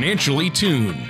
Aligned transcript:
financially 0.00 0.48
tuned. 0.48 1.09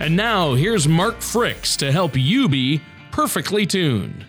And 0.00 0.14
now 0.14 0.54
here's 0.54 0.86
Mark 0.86 1.16
Fricks 1.16 1.76
to 1.78 1.90
help 1.90 2.16
you 2.16 2.48
be 2.48 2.80
perfectly 3.10 3.66
tuned. 3.66 4.24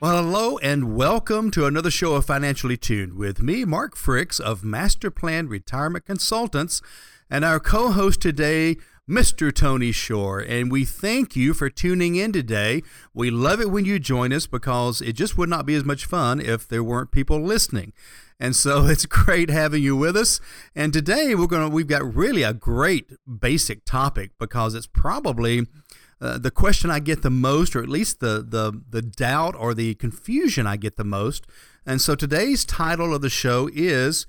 Well, 0.00 0.24
hello 0.24 0.58
and 0.58 0.96
welcome 0.96 1.52
to 1.52 1.64
another 1.64 1.90
show 1.92 2.16
of 2.16 2.26
Financially 2.26 2.76
Tuned 2.76 3.14
with 3.14 3.40
me, 3.40 3.64
Mark 3.64 3.96
Fricks 3.96 4.40
of 4.40 4.64
Master 4.64 5.08
Plan 5.08 5.46
Retirement 5.46 6.04
Consultants, 6.04 6.82
and 7.30 7.44
our 7.44 7.60
co 7.60 7.92
host 7.92 8.20
today, 8.20 8.74
Mr. 9.08 9.54
Tony 9.54 9.92
Shore. 9.92 10.40
And 10.40 10.72
we 10.72 10.84
thank 10.84 11.36
you 11.36 11.54
for 11.54 11.70
tuning 11.70 12.16
in 12.16 12.32
today. 12.32 12.82
We 13.14 13.30
love 13.30 13.60
it 13.60 13.70
when 13.70 13.84
you 13.84 14.00
join 14.00 14.32
us 14.32 14.48
because 14.48 15.00
it 15.00 15.12
just 15.12 15.38
would 15.38 15.48
not 15.48 15.64
be 15.64 15.76
as 15.76 15.84
much 15.84 16.06
fun 16.06 16.40
if 16.40 16.66
there 16.66 16.82
weren't 16.82 17.12
people 17.12 17.40
listening. 17.40 17.92
And 18.38 18.54
so 18.54 18.86
it's 18.86 19.06
great 19.06 19.50
having 19.50 19.82
you 19.82 19.96
with 19.96 20.16
us. 20.16 20.40
And 20.74 20.92
today 20.92 21.34
we're 21.34 21.46
going 21.46 21.68
to 21.68 21.74
we've 21.74 21.86
got 21.86 22.14
really 22.14 22.42
a 22.42 22.54
great 22.54 23.10
basic 23.26 23.84
topic 23.84 24.32
because 24.38 24.74
it's 24.74 24.86
probably 24.86 25.66
uh, 26.20 26.38
the 26.38 26.50
question 26.50 26.90
I 26.90 27.00
get 27.00 27.22
the 27.22 27.30
most, 27.30 27.76
or 27.76 27.82
at 27.82 27.88
least 27.88 28.20
the, 28.20 28.44
the 28.46 28.82
the 28.88 29.02
doubt 29.02 29.54
or 29.58 29.74
the 29.74 29.94
confusion 29.96 30.66
I 30.66 30.76
get 30.76 30.96
the 30.96 31.04
most. 31.04 31.46
And 31.86 32.00
so 32.00 32.14
today's 32.14 32.64
title 32.64 33.14
of 33.14 33.20
the 33.20 33.28
show 33.28 33.68
is 33.72 34.26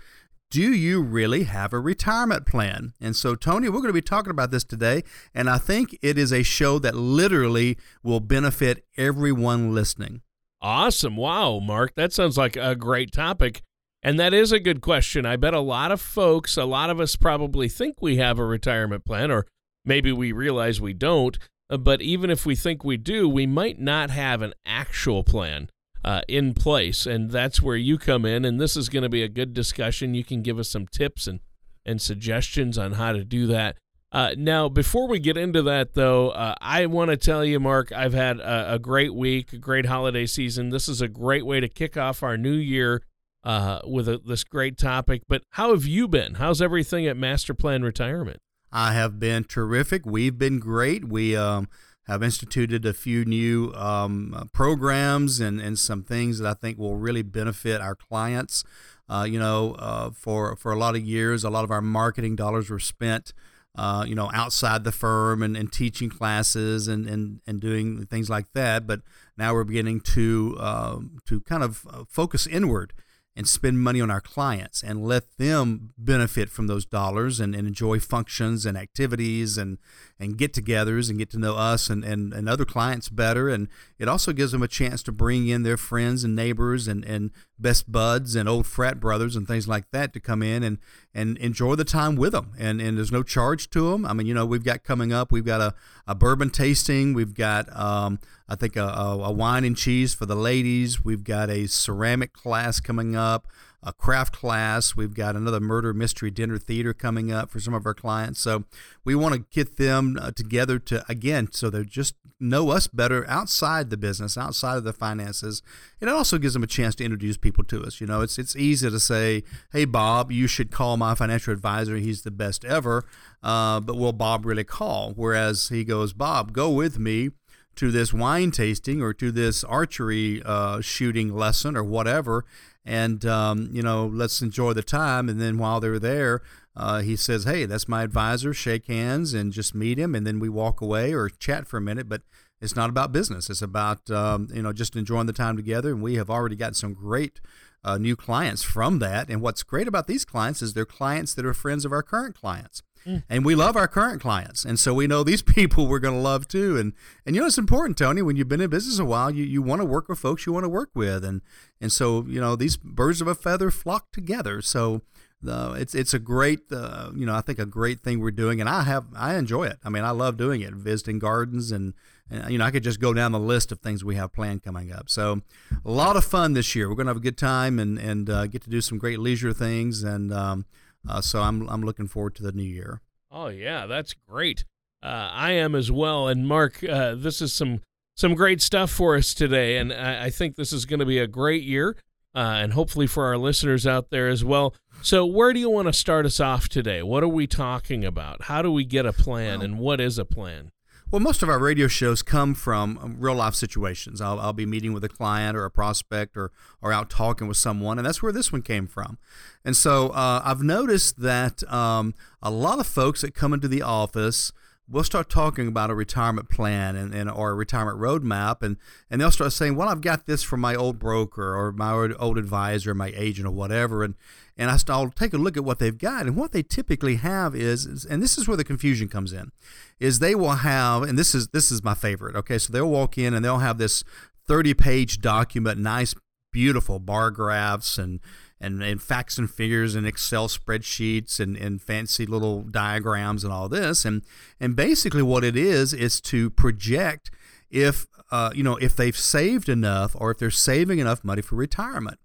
do 0.51 0.73
you 0.73 1.01
really 1.01 1.43
have 1.43 1.73
a 1.73 1.79
retirement 1.79 2.45
plan? 2.45 2.93
And 3.01 3.15
so, 3.15 3.35
Tony, 3.35 3.67
we're 3.67 3.79
going 3.79 3.87
to 3.87 3.93
be 3.93 4.01
talking 4.01 4.31
about 4.31 4.51
this 4.51 4.63
today. 4.63 5.03
And 5.33 5.49
I 5.49 5.57
think 5.57 5.97
it 6.01 6.17
is 6.17 6.31
a 6.31 6.43
show 6.43 6.79
that 6.79 6.95
literally 6.95 7.77
will 8.03 8.19
benefit 8.19 8.85
everyone 8.95 9.73
listening. 9.73 10.21
Awesome. 10.61 11.17
Wow, 11.17 11.59
Mark. 11.59 11.95
That 11.95 12.13
sounds 12.13 12.37
like 12.37 12.55
a 12.55 12.75
great 12.75 13.11
topic. 13.11 13.63
And 14.05 14.19
that 14.19 14.35
is 14.35 14.51
a 14.51 14.59
good 14.59 14.81
question. 14.81 15.25
I 15.25 15.35
bet 15.35 15.55
a 15.55 15.59
lot 15.59 15.91
of 15.91 15.99
folks, 15.99 16.57
a 16.57 16.65
lot 16.65 16.91
of 16.91 16.99
us 16.99 17.15
probably 17.15 17.67
think 17.67 18.03
we 18.03 18.17
have 18.17 18.37
a 18.37 18.45
retirement 18.45 19.03
plan, 19.03 19.31
or 19.31 19.47
maybe 19.83 20.11
we 20.11 20.31
realize 20.31 20.79
we 20.79 20.93
don't. 20.93 21.39
Uh, 21.71 21.77
but 21.77 22.03
even 22.03 22.29
if 22.29 22.45
we 22.45 22.55
think 22.55 22.83
we 22.83 22.97
do, 22.97 23.27
we 23.27 23.47
might 23.47 23.79
not 23.79 24.11
have 24.11 24.43
an 24.43 24.53
actual 24.63 25.23
plan 25.23 25.71
uh, 26.03 26.21
in 26.27 26.53
place. 26.53 27.07
And 27.07 27.31
that's 27.31 27.63
where 27.63 27.75
you 27.75 27.97
come 27.97 28.25
in. 28.25 28.45
And 28.45 28.61
this 28.61 28.77
is 28.77 28.89
going 28.89 29.01
to 29.01 29.09
be 29.09 29.23
a 29.23 29.27
good 29.27 29.55
discussion. 29.55 30.13
You 30.13 30.23
can 30.23 30.43
give 30.43 30.59
us 30.59 30.69
some 30.69 30.85
tips 30.85 31.25
and, 31.25 31.39
and 31.83 31.99
suggestions 31.99 32.77
on 32.77 32.91
how 32.91 33.11
to 33.11 33.23
do 33.23 33.47
that. 33.47 33.75
Uh, 34.11 34.35
now, 34.37 34.69
before 34.69 35.07
we 35.07 35.17
get 35.17 35.35
into 35.35 35.63
that, 35.63 35.95
though, 35.95 36.29
uh, 36.29 36.53
I 36.61 36.85
want 36.85 37.09
to 37.09 37.17
tell 37.17 37.43
you, 37.43 37.59
Mark, 37.59 37.91
I've 37.91 38.13
had 38.13 38.39
a, 38.39 38.75
a, 38.75 38.79
great 38.79 39.15
week, 39.15 39.51
a 39.51 39.57
great 39.57 39.87
holiday 39.87 40.27
season. 40.27 40.69
This 40.69 40.87
is 40.87 41.01
a 41.01 41.07
great 41.07 41.43
way 41.43 41.59
to 41.59 41.67
kick 41.67 41.97
off 41.97 42.21
our 42.21 42.37
new 42.37 42.53
year 42.53 43.01
uh, 43.45 43.79
with 43.85 44.09
a, 44.09 44.17
this 44.17 44.43
great 44.43 44.77
topic. 44.77 45.21
But 45.29 45.43
how 45.51 45.71
have 45.71 45.85
you 45.85 46.07
been? 46.07 46.35
How's 46.35 46.61
everything 46.61 47.07
at 47.07 47.15
Master 47.15 47.53
Plan 47.53 47.83
Retirement? 47.83 48.41
I 48.71 48.93
have 48.93 49.19
been 49.19 49.45
terrific. 49.45 50.05
We've 50.05 50.37
been 50.37 50.59
great. 50.59 51.07
We 51.07 51.35
um, 51.35 51.69
have 52.07 52.23
instituted 52.23 52.85
a 52.85 52.93
few 52.93 53.23
new 53.23 53.71
um, 53.73 54.49
programs 54.51 55.39
and, 55.39 55.61
and 55.61 55.79
some 55.79 56.03
things 56.03 56.39
that 56.39 56.49
I 56.49 56.53
think 56.53 56.77
will 56.77 56.97
really 56.97 57.21
benefit 57.21 57.79
our 57.79 57.95
clients. 57.95 58.63
Uh, 59.07 59.25
you 59.29 59.39
know, 59.39 59.75
uh, 59.77 60.09
for 60.09 60.55
for 60.55 60.71
a 60.71 60.77
lot 60.77 60.95
of 60.95 61.03
years, 61.03 61.43
a 61.43 61.49
lot 61.49 61.63
of 61.63 61.71
our 61.71 61.81
marketing 61.81 62.35
dollars 62.35 62.69
were 62.69 62.79
spent. 62.79 63.33
Uh, 63.77 64.05
you 64.07 64.15
know, 64.15 64.31
outside 64.33 64.85
the 64.85 64.91
firm 64.91 65.43
and, 65.43 65.57
and 65.57 65.69
teaching 65.69 66.09
classes 66.09 66.87
and, 66.87 67.05
and, 67.09 67.41
and 67.45 67.59
doing 67.59 68.05
things 68.05 68.29
like 68.29 68.45
that. 68.53 68.87
But 68.87 69.01
now 69.35 69.53
we're 69.53 69.65
beginning 69.65 69.99
to 70.13 70.55
um, 70.61 71.17
to 71.25 71.41
kind 71.41 71.61
of 71.61 71.85
uh, 71.89 72.05
focus 72.07 72.47
inward 72.47 72.93
and 73.35 73.47
spend 73.47 73.79
money 73.79 73.99
on 73.99 74.09
our 74.09 74.21
clients 74.21 74.81
and 74.81 75.05
let 75.05 75.37
them 75.37 75.91
benefit 75.97 76.49
from 76.49 76.67
those 76.67 76.85
dollars 76.85 77.39
and, 77.41 77.53
and 77.53 77.67
enjoy 77.67 77.99
functions 77.99 78.65
and 78.65 78.77
activities 78.77 79.57
and, 79.57 79.77
and 80.19 80.37
get 80.37 80.53
togethers 80.53 81.09
and 81.09 81.19
get 81.19 81.29
to 81.29 81.37
know 81.37 81.55
us 81.55 81.89
and, 81.89 82.05
and, 82.05 82.33
and 82.33 82.47
other 82.47 82.63
clients 82.63 83.09
better. 83.09 83.49
And 83.49 83.67
it 83.99 84.07
also 84.07 84.31
gives 84.31 84.53
them 84.53 84.63
a 84.63 84.69
chance 84.69 85.03
to 85.03 85.11
bring 85.11 85.47
in 85.47 85.63
their 85.63 85.75
friends 85.75 86.23
and 86.23 86.33
neighbors 86.33 86.87
and, 86.87 87.03
and 87.03 87.31
best 87.59 87.91
buds 87.91 88.35
and 88.35 88.47
old 88.47 88.67
frat 88.67 89.01
brothers 89.01 89.35
and 89.35 89.45
things 89.45 89.67
like 89.67 89.91
that 89.91 90.13
to 90.13 90.21
come 90.21 90.41
in 90.41 90.63
and, 90.63 90.77
and 91.15 91.37
enjoy 91.37 91.75
the 91.75 91.85
time 91.85 92.17
with 92.17 92.33
them. 92.33 92.51
And, 92.59 92.81
and 92.81 92.97
there's 92.97 93.11
no 93.11 93.23
charge 93.23 93.69
to 93.69 93.91
them. 93.91 94.05
I 94.05 94.11
mean, 94.11 94.27
you 94.27 94.33
know, 94.33 94.45
we've 94.45 94.65
got 94.65 94.83
coming 94.83 95.13
up, 95.13 95.31
we've 95.31 95.45
got 95.45 95.61
a, 95.61 95.73
a 96.05 96.13
bourbon 96.13 96.49
tasting, 96.49 97.13
we've 97.13 97.33
got, 97.33 97.73
um, 97.75 98.19
I 98.49 98.55
think, 98.55 98.75
a, 98.75 98.83
a 98.83 99.31
wine 99.31 99.63
and 99.63 99.77
cheese 99.77 100.13
for 100.13 100.25
the 100.25 100.35
ladies, 100.35 101.05
we've 101.05 101.23
got 101.23 101.49
a 101.49 101.67
ceramic 101.67 102.33
class 102.33 102.81
coming 102.81 103.15
up 103.15 103.47
a 103.85 103.93
craft 103.93 104.33
class. 104.33 104.95
We've 104.95 105.13
got 105.13 105.35
another 105.35 105.59
murder 105.59 105.93
mystery 105.93 106.31
dinner 106.31 106.57
theater 106.57 106.93
coming 106.93 107.31
up 107.31 107.51
for 107.51 107.59
some 107.59 107.73
of 107.73 107.85
our 107.85 107.93
clients. 107.93 108.41
So 108.41 108.63
we 109.03 109.13
want 109.13 109.35
to 109.35 109.45
get 109.51 109.77
them 109.77 110.17
uh, 110.19 110.31
together 110.31 110.79
to 110.79 111.05
again, 111.07 111.49
so 111.51 111.69
they 111.69 111.83
just 111.83 112.15
know 112.39 112.71
us 112.71 112.87
better 112.87 113.25
outside 113.29 113.89
the 113.89 113.97
business, 113.97 114.37
outside 114.37 114.77
of 114.77 114.83
the 114.83 114.91
finances. 114.91 115.61
And 116.01 116.09
it 116.09 116.13
also 116.13 116.37
gives 116.37 116.53
them 116.53 116.63
a 116.63 116.67
chance 116.67 116.95
to 116.95 117.03
introduce 117.03 117.37
people 117.37 117.63
to 117.65 117.83
us. 117.83 118.01
You 118.01 118.07
know, 118.07 118.21
it's 118.21 118.39
it's 118.39 118.55
easy 118.55 118.89
to 118.89 118.99
say, 118.99 119.43
"Hey, 119.71 119.85
Bob, 119.85 120.31
you 120.31 120.47
should 120.47 120.71
call 120.71 120.97
my 120.97 121.13
financial 121.13 121.53
advisor. 121.53 121.97
He's 121.97 122.23
the 122.23 122.31
best 122.31 122.65
ever." 122.65 123.05
Uh, 123.43 123.79
but 123.79 123.95
will 123.95 124.13
Bob 124.13 124.45
really 124.45 124.63
call? 124.63 125.13
Whereas 125.15 125.69
he 125.69 125.83
goes, 125.83 126.11
"Bob, 126.13 126.53
go 126.53 126.71
with 126.71 126.97
me." 126.97 127.29
To 127.75 127.91
this 127.91 128.13
wine 128.13 128.51
tasting 128.51 129.01
or 129.01 129.13
to 129.13 129.31
this 129.31 129.63
archery 129.63 130.41
uh, 130.45 130.81
shooting 130.81 131.33
lesson 131.33 131.75
or 131.75 131.83
whatever, 131.83 132.45
and 132.85 133.25
um, 133.25 133.69
you 133.71 133.81
know 133.81 134.05
let's 134.05 134.41
enjoy 134.41 134.73
the 134.73 134.83
time. 134.83 135.29
And 135.29 135.39
then 135.39 135.57
while 135.57 135.79
they're 135.79 135.99
there 135.99 136.41
uh, 136.77 137.01
he 137.01 137.15
says 137.15 137.45
hey 137.45 137.65
that's 137.65 137.87
my 137.87 138.03
advisor. 138.03 138.53
Shake 138.53 138.87
hands 138.87 139.33
and 139.33 139.53
just 139.53 139.73
meet 139.73 139.97
him. 139.97 140.13
And 140.13 140.27
then 140.27 140.39
we 140.39 140.49
walk 140.49 140.81
away 140.81 141.13
or 141.13 141.29
chat 141.29 141.67
for 141.67 141.77
a 141.77 141.81
minute. 141.81 142.09
But 142.09 142.21
it's 142.61 142.75
not 142.75 142.89
about 142.89 143.11
business. 143.11 143.49
It's 143.49 143.61
about 143.61 144.09
um, 144.11 144.47
you 144.53 144.61
know 144.61 144.73
just 144.73 144.95
enjoying 144.95 145.27
the 145.27 145.33
time 145.33 145.55
together. 145.55 145.91
And 145.91 146.01
we 146.01 146.15
have 146.15 146.29
already 146.29 146.55
gotten 146.55 146.73
some 146.73 146.93
great 146.93 147.39
uh, 147.83 147.97
new 147.97 148.15
clients 148.15 148.63
from 148.63 148.99
that. 148.99 149.29
And 149.29 149.41
what's 149.41 149.63
great 149.63 149.87
about 149.87 150.07
these 150.07 150.25
clients 150.25 150.61
is 150.61 150.73
they're 150.73 150.85
clients 150.85 151.33
that 151.35 151.45
are 151.45 151.53
friends 151.53 151.85
of 151.85 151.91
our 151.91 152.03
current 152.03 152.35
clients 152.35 152.81
Mm. 153.05 153.23
And 153.29 153.45
we 153.45 153.55
love 153.55 153.75
our 153.75 153.87
current 153.87 154.21
clients. 154.21 154.65
And 154.65 154.79
so 154.79 154.93
we 154.93 155.07
know 155.07 155.23
these 155.23 155.41
people 155.57 155.87
we're 155.87 155.99
going 155.99 156.15
to 156.15 156.19
love 156.19 156.47
too. 156.47 156.77
And, 156.77 156.93
and 157.25 157.35
you 157.35 157.41
know, 157.41 157.47
it's 157.47 157.57
important, 157.57 157.97
Tony, 157.97 158.21
when 158.21 158.35
you've 158.35 158.49
been 158.49 158.61
in 158.61 158.69
business 158.69 158.99
a 158.99 159.05
while, 159.05 159.31
you, 159.31 159.43
you 159.43 159.61
want 159.61 159.81
to 159.81 159.85
work 159.85 160.09
with 160.09 160.19
folks 160.19 160.45
you 160.45 160.53
want 160.53 160.63
to 160.65 160.69
work 160.69 160.89
with. 160.93 161.23
And, 161.23 161.41
and 161.79 161.91
so, 161.91 162.25
you 162.27 162.41
know, 162.41 162.55
these 162.55 162.77
birds 162.77 163.21
of 163.21 163.27
a 163.27 163.35
feather 163.35 163.71
flock 163.71 164.11
together. 164.11 164.61
So, 164.61 165.01
uh, 165.47 165.75
it's 165.77 165.93
it's 165.93 166.13
a 166.13 166.19
great 166.19 166.71
uh, 166.71 167.11
you 167.13 167.25
know 167.25 167.35
I 167.35 167.41
think 167.41 167.59
a 167.59 167.65
great 167.65 167.99
thing 167.99 168.19
we're 168.19 168.31
doing 168.31 168.59
and 168.59 168.69
I 168.69 168.83
have 168.83 169.05
I 169.15 169.35
enjoy 169.35 169.65
it 169.65 169.77
I 169.83 169.89
mean 169.89 170.03
I 170.03 170.11
love 170.11 170.37
doing 170.37 170.61
it 170.61 170.73
visiting 170.73 171.19
gardens 171.19 171.71
and, 171.71 171.93
and 172.29 172.51
you 172.51 172.57
know 172.57 172.65
I 172.65 172.71
could 172.71 172.83
just 172.83 172.99
go 172.99 173.13
down 173.13 173.31
the 173.31 173.39
list 173.39 173.71
of 173.71 173.79
things 173.79 174.03
we 174.03 174.15
have 174.15 174.33
planned 174.33 174.63
coming 174.63 174.91
up 174.91 175.09
so 175.09 175.41
a 175.83 175.91
lot 175.91 176.15
of 176.15 176.25
fun 176.25 176.53
this 176.53 176.75
year 176.75 176.89
we're 176.89 176.95
gonna 176.95 177.09
have 177.09 177.17
a 177.17 177.19
good 177.19 177.37
time 177.37 177.79
and 177.79 177.99
and 177.99 178.29
uh, 178.29 178.47
get 178.47 178.63
to 178.63 178.69
do 178.69 178.81
some 178.81 178.97
great 178.97 179.19
leisure 179.19 179.53
things 179.53 180.03
and 180.03 180.33
um, 180.33 180.65
uh, 181.09 181.21
so 181.21 181.41
I'm 181.41 181.67
I'm 181.69 181.81
looking 181.81 182.07
forward 182.07 182.35
to 182.35 182.43
the 182.43 182.51
new 182.51 182.63
year. 182.63 183.01
Oh 183.31 183.47
yeah, 183.47 183.85
that's 183.85 184.13
great. 184.13 184.65
Uh, 185.03 185.29
I 185.31 185.51
am 185.51 185.75
as 185.75 185.91
well. 185.91 186.27
And 186.27 186.47
Mark, 186.47 186.83
uh, 186.83 187.15
this 187.15 187.41
is 187.41 187.53
some 187.53 187.81
some 188.15 188.33
great 188.33 188.61
stuff 188.61 188.89
for 188.89 189.15
us 189.15 189.33
today, 189.33 189.77
and 189.77 189.91
I, 189.93 190.25
I 190.25 190.29
think 190.29 190.55
this 190.55 190.71
is 190.73 190.85
going 190.85 190.99
to 191.01 191.05
be 191.05 191.19
a 191.19 191.27
great 191.27 191.63
year. 191.63 191.95
uh, 192.33 192.59
and 192.61 192.73
hopefully 192.73 193.07
for 193.07 193.25
our 193.25 193.37
listeners 193.37 193.87
out 193.87 194.09
there 194.09 194.27
as 194.27 194.43
well. 194.43 194.73
So, 195.01 195.25
where 195.25 195.53
do 195.53 195.59
you 195.59 195.69
want 195.69 195.87
to 195.87 195.93
start 195.93 196.25
us 196.25 196.39
off 196.39 196.67
today? 196.67 197.01
What 197.03 197.23
are 197.23 197.29
we 197.29 197.47
talking 197.47 198.03
about? 198.03 198.43
How 198.43 198.61
do 198.61 198.71
we 198.71 198.83
get 198.83 199.05
a 199.05 199.13
plan, 199.13 199.61
and 199.61 199.79
what 199.79 200.01
is 200.01 200.17
a 200.17 200.25
plan? 200.25 200.71
Well, 201.15 201.21
most 201.21 201.41
of 201.41 201.47
our 201.47 201.59
radio 201.59 201.87
shows 201.87 202.21
come 202.21 202.53
from 202.53 202.99
um, 203.01 203.15
real 203.19 203.35
life 203.35 203.55
situations. 203.55 204.19
I'll, 204.19 204.37
I'll, 204.37 204.51
be 204.51 204.65
meeting 204.65 204.91
with 204.91 205.01
a 205.05 205.07
client 205.07 205.55
or 205.55 205.63
a 205.63 205.71
prospect 205.71 206.35
or, 206.35 206.51
or 206.81 206.91
out 206.91 207.09
talking 207.09 207.47
with 207.47 207.55
someone, 207.55 207.97
and 207.97 208.05
that's 208.05 208.21
where 208.21 208.33
this 208.33 208.51
one 208.51 208.61
came 208.61 208.85
from. 208.85 209.17
And 209.63 209.77
so 209.77 210.09
uh, 210.09 210.41
I've 210.43 210.61
noticed 210.61 211.21
that 211.21 211.63
um, 211.71 212.15
a 212.41 212.51
lot 212.51 212.79
of 212.79 212.85
folks 212.85 213.21
that 213.21 213.33
come 213.33 213.53
into 213.53 213.69
the 213.69 213.81
office 213.81 214.51
we'll 214.89 215.03
start 215.03 215.29
talking 215.29 215.67
about 215.67 215.89
a 215.89 215.95
retirement 215.95 216.49
plan 216.49 216.95
and, 216.95 217.13
and 217.13 217.29
or 217.29 217.51
a 217.51 217.55
retirement 217.55 217.99
roadmap 217.99 218.61
and, 218.61 218.77
and 219.09 219.19
they'll 219.19 219.31
start 219.31 219.51
saying 219.51 219.75
well 219.75 219.89
i've 219.89 220.01
got 220.01 220.25
this 220.25 220.43
from 220.43 220.59
my 220.59 220.75
old 220.75 220.99
broker 220.99 221.55
or 221.55 221.71
my 221.71 221.91
old 222.19 222.37
advisor 222.37 222.93
my 222.93 223.11
agent 223.15 223.47
or 223.47 223.51
whatever 223.51 224.03
and 224.03 224.15
and 224.57 224.71
I, 224.71 224.77
will 224.97 225.11
take 225.11 225.33
a 225.33 225.37
look 225.37 225.57
at 225.57 225.65
what 225.65 225.79
they've 225.79 225.97
got 225.97 226.25
and 226.25 226.35
what 226.35 226.53
they 226.53 226.63
typically 226.63 227.15
have 227.15 227.55
is, 227.55 227.85
is 227.85 228.05
and 228.05 228.23
this 228.23 228.37
is 228.37 228.47
where 228.47 228.57
the 228.57 228.63
confusion 228.63 229.07
comes 229.07 229.33
in 229.33 229.51
is 229.99 230.19
they 230.19 230.35
will 230.35 230.51
have 230.51 231.03
and 231.03 231.17
this 231.17 231.35
is 231.35 231.49
this 231.49 231.71
is 231.71 231.83
my 231.83 231.93
favorite 231.93 232.35
okay? 232.35 232.57
So 232.57 232.71
they'll 232.71 232.89
walk 232.89 233.17
in 233.17 233.33
and 233.33 233.43
they'll 233.43 233.59
have 233.59 233.77
this 233.77 234.03
30 234.47 234.73
page 234.75 235.19
document 235.19 235.79
nice 235.79 236.15
beautiful 236.53 236.99
bar 236.99 237.31
graphs 237.31 237.97
and 237.97 238.21
and, 238.59 238.81
and 238.81 239.01
facts 239.01 239.37
and 239.37 239.49
figures 239.49 239.95
and 239.95 240.07
Excel 240.07 240.47
spreadsheets 240.47 241.39
and, 241.39 241.57
and 241.57 241.81
fancy 241.81 242.25
little 242.25 242.61
diagrams 242.61 243.43
and 243.43 243.51
all 243.51 243.67
this. 243.67 244.05
And, 244.05 244.21
and 244.59 244.75
basically, 244.75 245.21
what 245.21 245.43
it 245.43 245.57
is 245.57 245.93
is 245.93 246.21
to 246.21 246.49
project 246.49 247.31
if 247.69 248.07
uh, 248.31 248.51
you 248.55 248.63
know 248.63 248.77
if 248.77 248.95
they've 248.95 249.17
saved 249.17 249.69
enough 249.69 250.15
or 250.17 250.31
if 250.31 250.37
they're 250.37 250.49
saving 250.51 250.99
enough 250.99 251.23
money 251.23 251.41
for 251.41 251.55
retirement. 251.55 252.19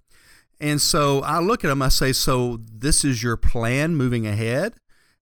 And 0.60 0.80
so 0.80 1.20
I 1.22 1.38
look 1.40 1.64
at 1.64 1.68
them, 1.68 1.80
I 1.80 1.88
say, 1.88 2.12
so 2.12 2.60
this 2.70 3.02
is 3.02 3.22
your 3.22 3.38
plan 3.38 3.96
moving 3.96 4.26
ahead, 4.26 4.74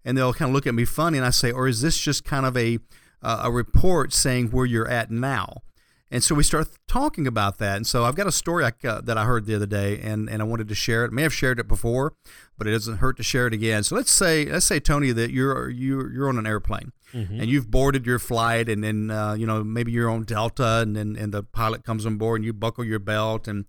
and 0.04 0.18
they'll 0.18 0.34
kind 0.34 0.48
of 0.48 0.54
look 0.54 0.66
at 0.66 0.74
me 0.74 0.84
funny, 0.84 1.16
and 1.16 1.24
I 1.24 1.30
say, 1.30 1.52
or 1.52 1.68
is 1.68 1.80
this 1.80 1.96
just 1.96 2.24
kind 2.24 2.44
of 2.44 2.56
a 2.56 2.78
uh, 3.22 3.42
a 3.44 3.50
report 3.50 4.12
saying 4.12 4.50
where 4.50 4.66
you're 4.66 4.88
at 4.88 5.10
now? 5.10 5.62
And 6.10 6.24
so 6.24 6.34
we 6.34 6.42
start 6.42 6.68
talking 6.86 7.26
about 7.26 7.58
that. 7.58 7.76
And 7.76 7.86
so 7.86 8.04
I've 8.04 8.14
got 8.14 8.26
a 8.26 8.32
story 8.32 8.64
I, 8.64 8.72
uh, 8.86 9.00
that 9.02 9.18
I 9.18 9.24
heard 9.24 9.44
the 9.44 9.54
other 9.54 9.66
day, 9.66 10.00
and, 10.00 10.28
and 10.30 10.40
I 10.40 10.44
wanted 10.44 10.68
to 10.68 10.74
share 10.74 11.04
it. 11.04 11.08
I 11.08 11.14
may 11.14 11.22
have 11.22 11.34
shared 11.34 11.60
it 11.60 11.68
before, 11.68 12.14
but 12.56 12.66
it 12.66 12.70
doesn't 12.70 12.98
hurt 12.98 13.18
to 13.18 13.22
share 13.22 13.46
it 13.46 13.52
again. 13.52 13.82
So 13.82 13.94
let's 13.94 14.10
say 14.10 14.46
let's 14.46 14.64
say 14.64 14.80
Tony 14.80 15.12
that 15.12 15.30
you're 15.30 15.68
you're 15.68 16.10
you're 16.10 16.28
on 16.28 16.38
an 16.38 16.46
airplane 16.46 16.92
mm-hmm. 17.12 17.40
and 17.40 17.50
you've 17.50 17.70
boarded 17.70 18.06
your 18.06 18.18
flight, 18.18 18.68
and 18.68 18.82
then 18.82 19.10
uh, 19.10 19.34
you 19.34 19.46
know 19.46 19.62
maybe 19.62 19.92
you're 19.92 20.10
on 20.10 20.24
Delta, 20.24 20.78
and 20.80 20.96
then 20.96 21.16
and 21.18 21.32
the 21.32 21.42
pilot 21.42 21.84
comes 21.84 22.06
on 22.06 22.16
board, 22.16 22.40
and 22.40 22.44
you 22.44 22.52
buckle 22.52 22.84
your 22.84 22.98
belt, 22.98 23.46
and 23.46 23.66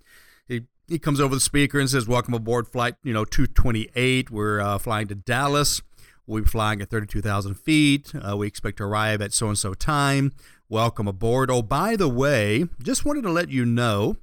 he 0.48 0.62
he 0.88 0.98
comes 0.98 1.20
over 1.20 1.36
the 1.36 1.42
speaker 1.42 1.78
and 1.78 1.90
says, 1.90 2.08
"Welcome 2.08 2.34
aboard, 2.34 2.68
flight 2.68 2.96
you 3.04 3.14
know 3.14 3.26
228. 3.26 4.32
We're 4.32 4.62
uh, 4.62 4.78
flying 4.78 5.08
to 5.08 5.16
Dallas." 5.16 5.82
We'll 6.26 6.44
be 6.44 6.48
flying 6.48 6.80
at 6.80 6.92
32,000 6.92 7.56
feet. 7.56 8.14
Uh, 8.14 8.38
we 8.38 8.46
expect 8.46 8.78
to 8.78 8.84
arrive 8.84 9.20
at 9.20 9.34
so 9.34 9.48
and 9.48 9.58
so 9.58 9.74
time. 9.74 10.32
Welcome 10.72 11.08
aboard. 11.08 11.50
Oh, 11.50 11.64
by 11.64 11.96
the 11.96 12.08
way, 12.08 12.66
just 12.84 13.04
wanted 13.04 13.24
to 13.24 13.32
let 13.32 13.50
you 13.50 13.66
know 13.66 14.18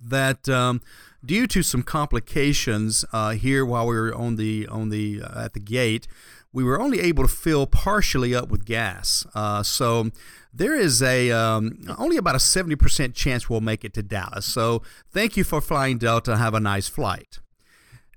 that 0.00 0.48
um, 0.48 0.80
due 1.24 1.48
to 1.48 1.60
some 1.64 1.82
complications 1.82 3.04
uh, 3.12 3.30
here 3.30 3.66
while 3.66 3.88
we 3.88 3.96
were 3.96 4.14
on 4.14 4.36
the 4.36 4.68
on 4.68 4.90
the 4.90 5.22
uh, 5.22 5.44
at 5.44 5.54
the 5.54 5.60
gate, 5.60 6.06
we 6.52 6.62
were 6.62 6.80
only 6.80 7.00
able 7.00 7.24
to 7.24 7.28
fill 7.28 7.66
partially 7.66 8.32
up 8.32 8.48
with 8.48 8.64
gas. 8.64 9.26
Uh, 9.34 9.64
so 9.64 10.12
there 10.54 10.76
is 10.76 11.02
a 11.02 11.32
um, 11.32 11.80
only 11.98 12.16
about 12.16 12.36
a 12.36 12.40
seventy 12.40 12.76
percent 12.76 13.16
chance 13.16 13.50
we'll 13.50 13.60
make 13.60 13.84
it 13.84 13.92
to 13.94 14.04
Dallas. 14.04 14.46
So 14.46 14.82
thank 15.10 15.36
you 15.36 15.42
for 15.42 15.60
flying 15.60 15.98
Delta. 15.98 16.36
Have 16.36 16.54
a 16.54 16.60
nice 16.60 16.86
flight. 16.86 17.40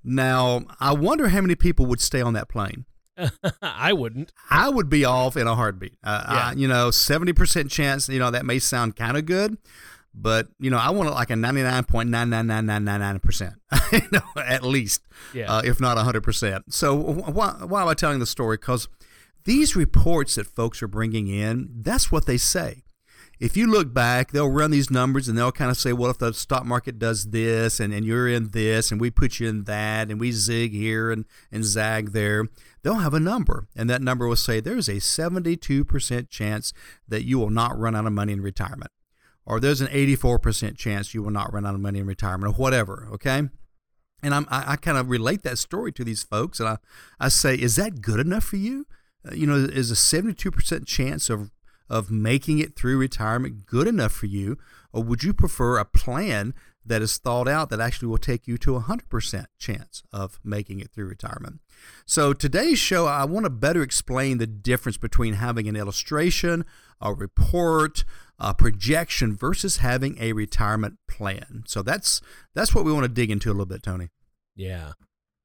Now 0.04 0.66
I 0.78 0.92
wonder 0.92 1.30
how 1.30 1.40
many 1.40 1.56
people 1.56 1.86
would 1.86 2.00
stay 2.00 2.20
on 2.20 2.32
that 2.34 2.48
plane. 2.48 2.84
I 3.62 3.92
wouldn't. 3.92 4.32
I 4.50 4.68
would 4.68 4.88
be 4.88 5.04
off 5.04 5.36
in 5.36 5.46
a 5.46 5.54
heartbeat. 5.54 5.96
Uh, 6.02 6.24
yeah. 6.28 6.34
I, 6.34 6.52
you 6.52 6.68
know, 6.68 6.90
seventy 6.90 7.32
percent 7.32 7.70
chance. 7.70 8.08
You 8.08 8.18
know, 8.18 8.30
that 8.30 8.44
may 8.44 8.58
sound 8.58 8.96
kind 8.96 9.16
of 9.16 9.26
good, 9.26 9.58
but 10.14 10.48
you 10.58 10.70
know, 10.70 10.78
I 10.78 10.90
want 10.90 11.08
it 11.08 11.12
like 11.12 11.30
a 11.30 11.36
ninety 11.36 11.62
nine 11.62 11.84
point 11.84 12.10
nine 12.10 12.30
nine 12.30 12.46
nine 12.46 12.66
nine 12.66 12.84
nine 12.84 13.00
nine 13.00 13.18
percent. 13.20 13.54
you 13.92 14.00
know, 14.12 14.22
at 14.36 14.62
least, 14.62 15.02
yeah. 15.34 15.52
uh, 15.52 15.62
if 15.64 15.80
not 15.80 15.98
hundred 15.98 16.22
percent. 16.22 16.72
So 16.72 16.94
why, 16.94 17.50
why 17.64 17.82
am 17.82 17.88
I 17.88 17.94
telling 17.94 18.18
the 18.18 18.26
story? 18.26 18.56
Because 18.56 18.88
these 19.44 19.74
reports 19.76 20.34
that 20.34 20.46
folks 20.46 20.82
are 20.82 20.88
bringing 20.88 21.28
in, 21.28 21.68
that's 21.82 22.12
what 22.12 22.26
they 22.26 22.36
say 22.36 22.84
if 23.40 23.56
you 23.56 23.66
look 23.66 23.94
back, 23.94 24.32
they'll 24.32 24.50
run 24.50 24.70
these 24.70 24.90
numbers 24.90 25.26
and 25.26 25.36
they'll 25.36 25.50
kind 25.50 25.70
of 25.70 25.78
say, 25.78 25.94
well, 25.94 26.10
if 26.10 26.18
the 26.18 26.34
stock 26.34 26.66
market 26.66 26.98
does 26.98 27.30
this 27.30 27.80
and, 27.80 27.92
and 27.92 28.04
you're 28.04 28.28
in 28.28 28.50
this 28.50 28.92
and 28.92 29.00
we 29.00 29.10
put 29.10 29.40
you 29.40 29.48
in 29.48 29.64
that 29.64 30.10
and 30.10 30.20
we 30.20 30.30
zig 30.30 30.72
here 30.72 31.10
and, 31.10 31.24
and 31.50 31.64
zag 31.64 32.12
there, 32.12 32.46
they'll 32.82 32.96
have 32.96 33.14
a 33.14 33.20
number. 33.20 33.66
And 33.74 33.88
that 33.88 34.02
number 34.02 34.28
will 34.28 34.36
say 34.36 34.60
there's 34.60 34.90
a 34.90 34.96
72% 34.96 36.28
chance 36.28 36.74
that 37.08 37.24
you 37.24 37.38
will 37.38 37.48
not 37.48 37.78
run 37.78 37.96
out 37.96 38.06
of 38.06 38.12
money 38.12 38.34
in 38.34 38.42
retirement. 38.42 38.90
Or 39.46 39.58
there's 39.58 39.80
an 39.80 39.88
84% 39.88 40.76
chance 40.76 41.14
you 41.14 41.22
will 41.22 41.30
not 41.30 41.50
run 41.50 41.64
out 41.64 41.74
of 41.74 41.80
money 41.80 42.00
in 42.00 42.06
retirement 42.06 42.52
or 42.52 42.56
whatever. 42.56 43.08
Okay. 43.12 43.48
And 44.22 44.34
I'm, 44.34 44.46
I, 44.50 44.72
I 44.72 44.76
kind 44.76 44.98
of 44.98 45.08
relate 45.08 45.44
that 45.44 45.56
story 45.56 45.92
to 45.92 46.04
these 46.04 46.22
folks 46.22 46.60
and 46.60 46.68
I, 46.68 46.76
I 47.18 47.28
say, 47.28 47.54
is 47.54 47.76
that 47.76 48.02
good 48.02 48.20
enough 48.20 48.44
for 48.44 48.56
you? 48.56 48.86
Uh, 49.26 49.34
you 49.34 49.46
know, 49.46 49.54
is 49.54 49.90
a 49.90 49.94
72% 49.94 50.86
chance 50.86 51.30
of 51.30 51.50
of 51.90 52.10
making 52.10 52.60
it 52.60 52.76
through 52.76 52.96
retirement 52.96 53.66
good 53.66 53.88
enough 53.88 54.12
for 54.12 54.26
you, 54.26 54.56
or 54.92 55.02
would 55.02 55.22
you 55.22 55.34
prefer 55.34 55.76
a 55.76 55.84
plan 55.84 56.54
that 56.86 57.02
is 57.02 57.18
thought 57.18 57.46
out 57.46 57.68
that 57.68 57.80
actually 57.80 58.08
will 58.08 58.18
take 58.18 58.46
you 58.46 58.56
to 58.56 58.76
a 58.76 58.80
100% 58.80 59.46
chance 59.58 60.02
of 60.12 60.40
making 60.42 60.80
it 60.80 60.90
through 60.92 61.06
retirement? 61.06 61.60
So, 62.06 62.32
today's 62.32 62.78
show, 62.78 63.06
I 63.06 63.24
want 63.24 63.44
to 63.44 63.50
better 63.50 63.82
explain 63.82 64.38
the 64.38 64.46
difference 64.46 64.96
between 64.96 65.34
having 65.34 65.68
an 65.68 65.76
illustration, 65.76 66.64
a 67.00 67.12
report, 67.12 68.04
a 68.38 68.54
projection 68.54 69.36
versus 69.36 69.78
having 69.78 70.16
a 70.20 70.32
retirement 70.32 70.98
plan. 71.08 71.64
So, 71.66 71.82
that's 71.82 72.20
that's 72.54 72.74
what 72.74 72.84
we 72.84 72.92
want 72.92 73.04
to 73.04 73.08
dig 73.08 73.30
into 73.30 73.48
a 73.48 73.52
little 73.52 73.66
bit, 73.66 73.82
Tony. 73.82 74.08
Yeah. 74.54 74.92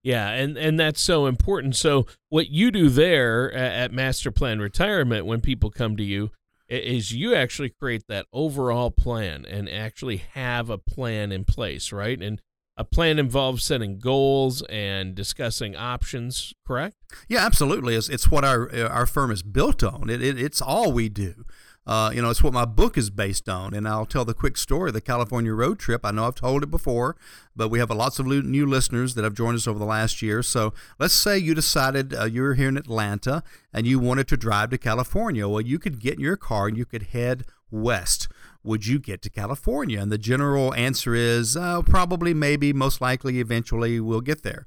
Yeah, 0.06 0.30
and 0.30 0.56
and 0.56 0.80
that's 0.80 1.02
so 1.02 1.25
important. 1.25 1.75
So 1.75 2.06
what 2.30 2.50
you 2.52 2.69
do 2.69 2.90
there 2.90 3.52
at 3.52 3.92
Master 3.92 4.30
Plan 4.30 4.60
Retirement 4.60 5.25
when 5.25 5.42
people 5.42 5.72
come 5.72 5.98
to 5.98 6.04
you 6.04 6.30
is 6.69 7.12
you 7.12 7.34
actually 7.34 7.69
create 7.69 8.04
that 8.07 8.28
overall 8.31 8.92
plan 8.92 9.45
and 9.45 9.68
actually 9.68 10.18
have 10.18 10.69
a 10.69 10.78
plan 10.78 11.31
in 11.31 11.44
place, 11.44 11.92
right? 11.92 12.21
And 12.21 12.40
a 12.78 12.83
plan 12.83 13.18
involves 13.18 13.64
setting 13.64 13.97
goals 13.97 14.62
and 14.64 15.16
discussing 15.16 15.76
options, 15.76 16.54
correct? 16.68 16.97
Yeah, 17.28 17.44
absolutely. 17.44 17.95
It's, 17.95 18.07
it's 18.07 18.30
what 18.30 18.45
our 18.45 18.71
uh, 18.71 18.88
our 18.88 19.07
firm 19.07 19.31
is 19.31 19.42
built 19.42 19.83
on. 19.83 20.12
It, 20.12 20.21
it 20.21 20.40
it's 20.40 20.62
all 20.62 20.92
we 20.92 21.09
do. 21.09 21.45
Uh, 21.87 22.11
you 22.13 22.21
know, 22.21 22.30
it's 22.30 22.42
what 22.42 22.54
my 22.54 22.65
book 22.65 22.97
is 22.97 23.09
based 23.09 23.47
on. 23.47 23.73
And 23.73 23.87
I'll 23.87 24.06
tell 24.06 24.25
the 24.25 24.33
quick 24.33 24.57
story 24.57 24.92
the 24.92 25.01
California 25.01 25.54
road 25.54 25.77
trip. 25.77 26.01
I 26.04 26.11
know 26.11 26.25
I've 26.25 26.35
told 26.35 26.63
it 26.63 26.71
before, 26.71 27.15
but 27.56 27.69
we 27.69 27.80
have 27.80 27.92
lots 27.92 28.18
of 28.19 28.25
new 28.25 28.65
listeners 28.65 29.13
that 29.15 29.23
have 29.23 29.35
joined 29.35 29.56
us 29.56 29.68
over 29.68 29.77
the 29.77 29.85
last 29.85 30.21
year. 30.21 30.42
So 30.42 30.73
let's 30.99 31.13
say 31.13 31.37
you 31.37 31.54
decided 31.54 32.13
uh, 32.13 32.25
you 32.25 32.42
were 32.42 32.56
here 32.56 32.69
in 32.69 32.77
Atlanta 32.77 33.44
and 33.71 33.85
you 33.85 33.99
wanted 33.99 34.27
to 34.30 34.37
drive 34.37 34.71
to 34.71 34.77
California. 34.77 35.47
Well, 35.47 35.61
you 35.61 35.77
could 35.77 35.99
get 35.99 36.15
in 36.15 36.21
your 36.21 36.37
car 36.37 36.68
and 36.68 36.77
you 36.77 36.85
could 36.85 37.04
head 37.04 37.45
west. 37.69 38.27
Would 38.63 38.87
you 38.87 38.97
get 38.97 39.21
to 39.21 39.30
California? 39.30 40.01
And 40.01 40.11
the 40.11 40.18
general 40.18 40.73
answer 40.73 41.13
is 41.13 41.56
uh, 41.56 41.83
probably, 41.83 42.33
maybe, 42.33 42.73
most 42.73 42.99
likely, 42.99 43.39
eventually 43.39 43.99
we'll 43.99 44.21
get 44.21 44.42
there. 44.42 44.65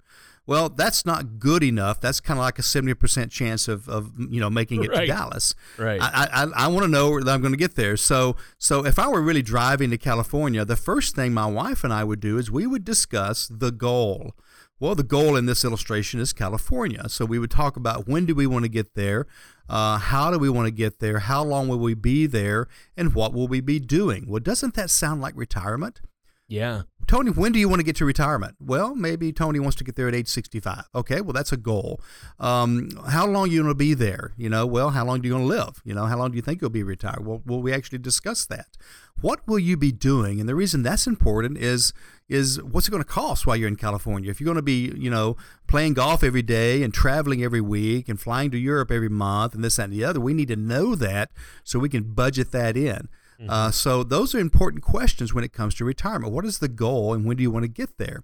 Well, 0.48 0.70
that's 0.70 1.04
not 1.04 1.38
good 1.38 1.62
enough. 1.62 2.00
That's 2.00 2.20
kind 2.20 2.38
of 2.38 2.42
like 2.42 2.58
a 2.58 2.62
seventy 2.62 2.94
percent 2.94 3.30
chance 3.30 3.68
of, 3.68 3.86
of 3.86 4.12
you 4.18 4.40
know 4.40 4.48
making 4.48 4.82
it 4.82 4.90
right. 4.90 5.00
to 5.00 5.06
Dallas. 5.06 5.54
Right. 5.76 6.00
I 6.00 6.26
I, 6.32 6.64
I 6.64 6.66
want 6.68 6.84
to 6.84 6.90
know 6.90 7.20
that 7.20 7.30
I'm 7.30 7.42
going 7.42 7.52
to 7.52 7.58
get 7.58 7.74
there. 7.74 7.98
So 7.98 8.34
so 8.56 8.86
if 8.86 8.98
I 8.98 9.08
were 9.08 9.20
really 9.20 9.42
driving 9.42 9.90
to 9.90 9.98
California, 9.98 10.64
the 10.64 10.74
first 10.74 11.14
thing 11.14 11.34
my 11.34 11.44
wife 11.44 11.84
and 11.84 11.92
I 11.92 12.02
would 12.02 12.20
do 12.20 12.38
is 12.38 12.50
we 12.50 12.66
would 12.66 12.82
discuss 12.82 13.46
the 13.48 13.70
goal. 13.70 14.32
Well, 14.80 14.94
the 14.94 15.02
goal 15.02 15.36
in 15.36 15.44
this 15.44 15.66
illustration 15.66 16.18
is 16.18 16.32
California. 16.32 17.10
So 17.10 17.26
we 17.26 17.38
would 17.38 17.50
talk 17.50 17.76
about 17.76 18.08
when 18.08 18.24
do 18.24 18.34
we 18.34 18.46
want 18.46 18.64
to 18.64 18.70
get 18.70 18.94
there, 18.94 19.26
uh, 19.68 19.98
how 19.98 20.30
do 20.30 20.38
we 20.38 20.48
want 20.48 20.66
to 20.66 20.70
get 20.70 20.98
there, 20.98 21.18
how 21.18 21.44
long 21.44 21.68
will 21.68 21.80
we 21.80 21.92
be 21.92 22.26
there, 22.26 22.68
and 22.96 23.14
what 23.14 23.34
will 23.34 23.48
we 23.48 23.60
be 23.60 23.78
doing. 23.80 24.24
Well, 24.26 24.40
doesn't 24.40 24.72
that 24.76 24.88
sound 24.88 25.20
like 25.20 25.34
retirement? 25.36 26.00
Yeah. 26.46 26.82
Tony, 27.08 27.30
when 27.30 27.52
do 27.52 27.58
you 27.58 27.70
want 27.70 27.80
to 27.80 27.84
get 27.84 27.96
to 27.96 28.04
retirement? 28.04 28.56
Well, 28.60 28.94
maybe 28.94 29.32
Tony 29.32 29.58
wants 29.58 29.76
to 29.76 29.84
get 29.84 29.96
there 29.96 30.08
at 30.08 30.14
age 30.14 30.28
65. 30.28 30.84
Okay, 30.94 31.22
well, 31.22 31.32
that's 31.32 31.52
a 31.52 31.56
goal. 31.56 32.02
Um, 32.38 32.90
how 33.08 33.26
long 33.26 33.44
are 33.44 33.46
you 33.46 33.62
going 33.62 33.70
to 33.70 33.74
be 33.74 33.94
there? 33.94 34.34
You 34.36 34.50
know, 34.50 34.66
well, 34.66 34.90
how 34.90 35.06
long 35.06 35.22
do 35.22 35.28
you 35.28 35.34
going 35.34 35.48
to 35.48 35.56
live? 35.56 35.80
You 35.86 35.94
know, 35.94 36.04
how 36.04 36.18
long 36.18 36.32
do 36.32 36.36
you 36.36 36.42
think 36.42 36.60
you'll 36.60 36.68
be 36.68 36.82
retired? 36.82 37.26
Well, 37.26 37.40
will 37.46 37.62
we 37.62 37.72
actually 37.72 37.98
discuss 37.98 38.44
that? 38.46 38.76
What 39.22 39.40
will 39.48 39.58
you 39.58 39.78
be 39.78 39.90
doing? 39.90 40.38
And 40.38 40.46
the 40.46 40.54
reason 40.54 40.82
that's 40.82 41.06
important 41.06 41.56
is 41.56 41.94
is 42.28 42.62
what's 42.62 42.86
it 42.86 42.90
going 42.90 43.02
to 43.02 43.08
cost 43.08 43.46
while 43.46 43.56
you're 43.56 43.68
in 43.68 43.76
California? 43.76 44.30
If 44.30 44.38
you're 44.38 44.44
going 44.44 44.56
to 44.56 44.62
be, 44.62 44.92
you 44.94 45.10
know, 45.10 45.38
playing 45.66 45.94
golf 45.94 46.22
every 46.22 46.42
day 46.42 46.82
and 46.82 46.92
traveling 46.92 47.42
every 47.42 47.62
week 47.62 48.06
and 48.06 48.20
flying 48.20 48.50
to 48.50 48.58
Europe 48.58 48.90
every 48.90 49.08
month 49.08 49.54
and 49.54 49.64
this, 49.64 49.76
that, 49.76 49.84
and 49.84 49.94
the 49.94 50.04
other, 50.04 50.20
we 50.20 50.34
need 50.34 50.48
to 50.48 50.56
know 50.56 50.94
that 50.94 51.30
so 51.64 51.78
we 51.78 51.88
can 51.88 52.12
budget 52.12 52.52
that 52.52 52.76
in. 52.76 53.08
Mm-hmm. 53.40 53.50
Uh, 53.50 53.70
so 53.70 54.02
those 54.02 54.34
are 54.34 54.38
important 54.38 54.82
questions 54.82 55.32
when 55.32 55.44
it 55.44 55.52
comes 55.52 55.74
to 55.76 55.84
retirement. 55.84 56.32
What 56.32 56.44
is 56.44 56.58
the 56.58 56.68
goal, 56.68 57.14
and 57.14 57.24
when 57.24 57.36
do 57.36 57.42
you 57.42 57.50
want 57.50 57.64
to 57.64 57.68
get 57.68 57.98
there? 57.98 58.22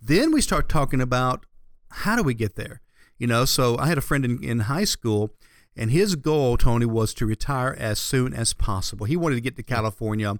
Then 0.00 0.32
we 0.32 0.40
start 0.40 0.68
talking 0.68 1.00
about 1.00 1.46
how 1.90 2.16
do 2.16 2.22
we 2.22 2.34
get 2.34 2.56
there. 2.56 2.80
You 3.18 3.26
know, 3.26 3.44
so 3.44 3.78
I 3.78 3.86
had 3.86 3.98
a 3.98 4.02
friend 4.02 4.24
in, 4.24 4.42
in 4.42 4.60
high 4.60 4.84
school, 4.84 5.34
and 5.76 5.90
his 5.90 6.16
goal, 6.16 6.56
Tony, 6.56 6.86
was 6.86 7.14
to 7.14 7.26
retire 7.26 7.74
as 7.78 7.98
soon 7.98 8.34
as 8.34 8.52
possible. 8.52 9.06
He 9.06 9.16
wanted 9.16 9.36
to 9.36 9.40
get 9.40 9.56
to 9.56 9.62
California 9.62 10.34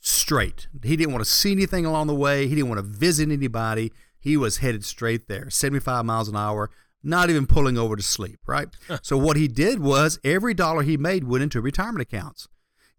straight. 0.00 0.68
He 0.82 0.96
didn't 0.96 1.12
want 1.12 1.24
to 1.24 1.30
see 1.30 1.52
anything 1.52 1.84
along 1.84 2.06
the 2.06 2.14
way. 2.14 2.46
He 2.46 2.54
didn't 2.54 2.70
want 2.70 2.78
to 2.78 2.86
visit 2.86 3.30
anybody. 3.30 3.92
He 4.18 4.36
was 4.36 4.58
headed 4.58 4.84
straight 4.84 5.28
there, 5.28 5.50
75 5.50 6.04
miles 6.04 6.28
an 6.28 6.36
hour, 6.36 6.70
not 7.02 7.30
even 7.30 7.46
pulling 7.46 7.78
over 7.78 7.96
to 7.96 8.02
sleep, 8.02 8.38
right? 8.46 8.68
so 9.02 9.16
what 9.16 9.36
he 9.36 9.48
did 9.48 9.80
was 9.80 10.18
every 10.24 10.54
dollar 10.54 10.82
he 10.82 10.96
made 10.96 11.24
went 11.24 11.42
into 11.42 11.60
retirement 11.60 12.02
accounts. 12.02 12.48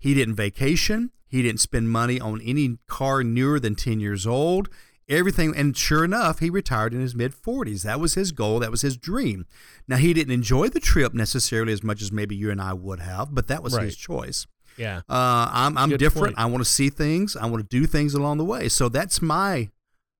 He 0.02 0.16
didn't 0.16 0.36
vacation. 0.36 1.12
He 1.28 1.44
didn't 1.44 1.62
spend 1.62 1.92
money 1.92 2.20
on 2.20 2.42
any 2.42 2.80
car 2.88 3.24
newer 3.24 3.60
than 3.60 3.76
10 3.76 4.00
years 4.00 4.26
old. 4.26 4.68
Everything, 5.08 5.56
and 5.56 5.78
sure 5.78 6.04
enough, 6.04 6.40
he 6.40 6.50
retired 6.50 6.94
in 6.94 7.02
his 7.02 7.14
mid 7.14 7.34
40s. 7.34 7.84
That 7.84 8.00
was 8.00 8.16
his 8.16 8.32
goal. 8.32 8.60
That 8.60 8.72
was 8.72 8.82
his 8.82 8.98
dream. 8.98 9.46
Now, 9.88 9.98
he 9.98 10.14
didn't 10.14 10.34
enjoy 10.34 10.70
the 10.70 10.80
trip 10.80 11.14
necessarily 11.14 11.72
as 11.72 11.84
much 11.84 12.02
as 12.02 12.12
maybe 12.12 12.36
you 12.36 12.50
and 12.50 12.60
I 12.60 12.74
would 12.74 13.00
have, 13.00 13.34
but 13.36 13.48
that 13.48 13.62
was 13.62 13.76
right. 13.76 13.86
his 13.86 13.96
choice. 13.96 14.48
Yeah. 14.76 15.02
Uh, 15.08 15.50
I'm, 15.52 15.78
I'm 15.78 15.90
different. 15.98 16.36
Point. 16.36 16.40
I 16.40 16.46
want 16.46 16.64
to 16.64 16.70
see 16.70 16.90
things. 16.90 17.36
I 17.36 17.46
want 17.46 17.62
to 17.62 17.80
do 17.80 17.86
things 17.86 18.16
along 18.16 18.40
the 18.40 18.46
way. 18.46 18.70
So 18.70 18.90
that's 18.90 19.22
my 19.22 19.70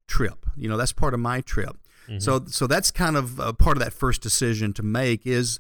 trip. 0.08 0.46
You 0.56 0.70
know, 0.70 0.78
that's 0.78 0.94
part 0.94 1.16
of 1.16 1.20
my 1.20 1.42
trip. 1.42 1.78
Mm-hmm. 2.08 2.20
So, 2.20 2.46
so 2.48 2.68
that's 2.68 2.92
kind 2.92 3.18
of 3.18 3.40
uh, 3.40 3.54
part 3.54 3.78
of 3.78 3.84
that 3.84 3.94
first 3.94 4.22
decision 4.22 4.74
to 4.74 4.84
make 4.84 5.26
is 5.26 5.60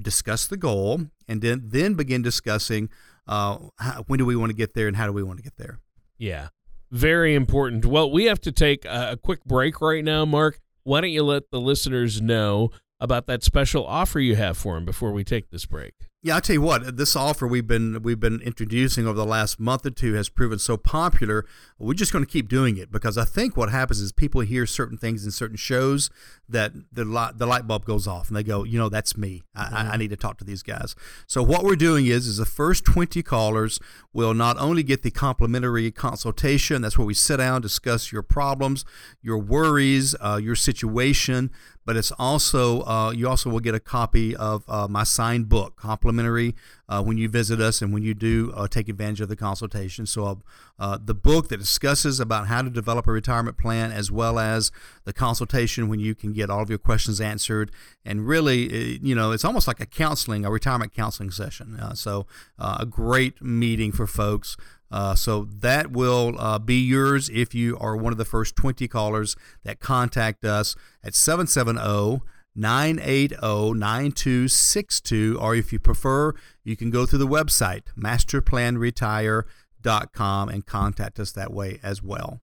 discuss 0.00 0.46
the 0.46 0.56
goal 0.56 1.02
and 1.26 1.42
then 1.42 1.62
then 1.64 1.94
begin 1.94 2.22
discussing 2.22 2.88
uh, 3.28 3.58
how, 3.78 4.02
when 4.06 4.18
do 4.18 4.24
we 4.24 4.34
want 4.34 4.50
to 4.50 4.56
get 4.56 4.74
there 4.74 4.88
and 4.88 4.96
how 4.96 5.06
do 5.06 5.12
we 5.12 5.22
want 5.22 5.38
to 5.38 5.42
get 5.42 5.56
there. 5.56 5.78
Yeah, 6.16 6.48
very 6.90 7.34
important. 7.34 7.84
Well, 7.86 8.10
we 8.10 8.24
have 8.24 8.40
to 8.40 8.52
take 8.52 8.84
a, 8.84 9.12
a 9.12 9.16
quick 9.16 9.44
break 9.44 9.80
right 9.80 10.04
now, 10.04 10.24
Mark. 10.24 10.58
Why 10.82 11.02
don't 11.02 11.10
you 11.10 11.22
let 11.22 11.50
the 11.50 11.60
listeners 11.60 12.22
know 12.22 12.70
about 12.98 13.26
that 13.26 13.44
special 13.44 13.86
offer 13.86 14.18
you 14.18 14.34
have 14.36 14.56
for 14.56 14.74
them 14.74 14.84
before 14.84 15.12
we 15.12 15.22
take 15.22 15.50
this 15.50 15.66
break? 15.66 15.92
Yeah, 16.28 16.34
I'll 16.34 16.42
tell 16.42 16.52
you 16.52 16.60
what. 16.60 16.98
This 16.98 17.16
offer 17.16 17.46
we've 17.46 17.66
been 17.66 18.02
we've 18.02 18.20
been 18.20 18.42
introducing 18.42 19.06
over 19.06 19.16
the 19.16 19.24
last 19.24 19.58
month 19.58 19.86
or 19.86 19.90
two 19.90 20.12
has 20.12 20.28
proven 20.28 20.58
so 20.58 20.76
popular. 20.76 21.46
We're 21.78 21.94
just 21.94 22.12
going 22.12 22.22
to 22.22 22.30
keep 22.30 22.50
doing 22.50 22.76
it 22.76 22.92
because 22.92 23.16
I 23.16 23.24
think 23.24 23.56
what 23.56 23.70
happens 23.70 23.98
is 23.98 24.12
people 24.12 24.42
hear 24.42 24.66
certain 24.66 24.98
things 24.98 25.24
in 25.24 25.30
certain 25.30 25.56
shows 25.56 26.10
that 26.46 26.72
the 26.92 27.06
light, 27.06 27.38
the 27.38 27.46
light 27.46 27.66
bulb 27.66 27.86
goes 27.86 28.06
off 28.06 28.28
and 28.28 28.36
they 28.36 28.42
go, 28.42 28.62
you 28.64 28.78
know, 28.78 28.90
that's 28.90 29.16
me. 29.16 29.42
I, 29.54 29.64
mm-hmm. 29.64 29.92
I, 29.92 29.96
need 29.96 30.10
to 30.10 30.16
talk 30.16 30.36
to 30.38 30.44
these 30.44 30.62
guys. 30.62 30.94
So 31.26 31.42
what 31.42 31.64
we're 31.64 31.76
doing 31.76 32.04
is 32.04 32.26
is 32.26 32.36
the 32.36 32.44
first 32.44 32.84
twenty 32.84 33.22
callers 33.22 33.80
will 34.12 34.34
not 34.34 34.58
only 34.58 34.82
get 34.82 35.02
the 35.02 35.10
complimentary 35.10 35.90
consultation. 35.90 36.82
That's 36.82 36.98
where 36.98 37.06
we 37.06 37.14
sit 37.14 37.38
down, 37.38 37.62
discuss 37.62 38.12
your 38.12 38.22
problems, 38.22 38.84
your 39.22 39.38
worries, 39.38 40.14
uh, 40.20 40.38
your 40.42 40.56
situation, 40.56 41.50
but 41.88 41.96
it's 41.96 42.12
also 42.18 42.82
uh, 42.82 43.12
you 43.12 43.26
also 43.26 43.48
will 43.48 43.60
get 43.60 43.74
a 43.74 43.80
copy 43.80 44.36
of 44.36 44.62
uh, 44.68 44.86
my 44.86 45.04
signed 45.04 45.48
book, 45.48 45.74
complimentary, 45.76 46.54
uh, 46.86 47.02
when 47.02 47.16
you 47.16 47.30
visit 47.30 47.62
us 47.62 47.80
and 47.80 47.94
when 47.94 48.02
you 48.02 48.12
do 48.12 48.52
uh, 48.54 48.68
take 48.68 48.90
advantage 48.90 49.22
of 49.22 49.30
the 49.30 49.36
consultation. 49.36 50.04
So 50.04 50.42
uh, 50.78 50.98
the 51.02 51.14
book 51.14 51.48
that 51.48 51.56
discusses 51.56 52.20
about 52.20 52.46
how 52.46 52.60
to 52.60 52.68
develop 52.68 53.06
a 53.06 53.12
retirement 53.12 53.56
plan, 53.56 53.90
as 53.90 54.12
well 54.12 54.38
as 54.38 54.70
the 55.04 55.14
consultation 55.14 55.88
when 55.88 55.98
you 55.98 56.14
can 56.14 56.34
get 56.34 56.50
all 56.50 56.60
of 56.60 56.68
your 56.68 56.78
questions 56.78 57.22
answered, 57.22 57.72
and 58.04 58.26
really, 58.28 58.66
eh, 58.70 58.98
you 59.00 59.14
know, 59.14 59.32
it's 59.32 59.44
almost 59.44 59.66
like 59.66 59.80
a 59.80 59.86
counseling, 59.86 60.44
a 60.44 60.50
retirement 60.50 60.94
counseling 60.94 61.30
session. 61.30 61.80
Uh, 61.80 61.94
so 61.94 62.26
a 62.58 62.84
great 62.84 63.40
meeting 63.40 63.92
for 63.92 64.06
folks. 64.06 64.58
Uh, 64.90 65.14
so 65.14 65.44
that 65.44 65.90
will 65.90 66.34
uh, 66.38 66.58
be 66.58 66.80
yours 66.80 67.28
if 67.28 67.54
you 67.54 67.76
are 67.78 67.94
one 67.96 68.12
of 68.12 68.18
the 68.18 68.24
first 68.24 68.56
20 68.56 68.88
callers 68.88 69.36
that 69.64 69.80
contact 69.80 70.42
us 70.44 70.74
at 71.04 71.14
770 71.14 72.22
980 72.54 73.36
9262. 73.74 75.38
Or 75.40 75.54
if 75.54 75.72
you 75.72 75.78
prefer, 75.78 76.34
you 76.64 76.76
can 76.76 76.90
go 76.90 77.06
through 77.06 77.20
the 77.20 77.26
website, 77.26 77.84
masterplanretire.com, 77.96 80.48
and 80.48 80.66
contact 80.66 81.20
us 81.20 81.32
that 81.32 81.52
way 81.52 81.78
as 81.82 82.02
well. 82.02 82.40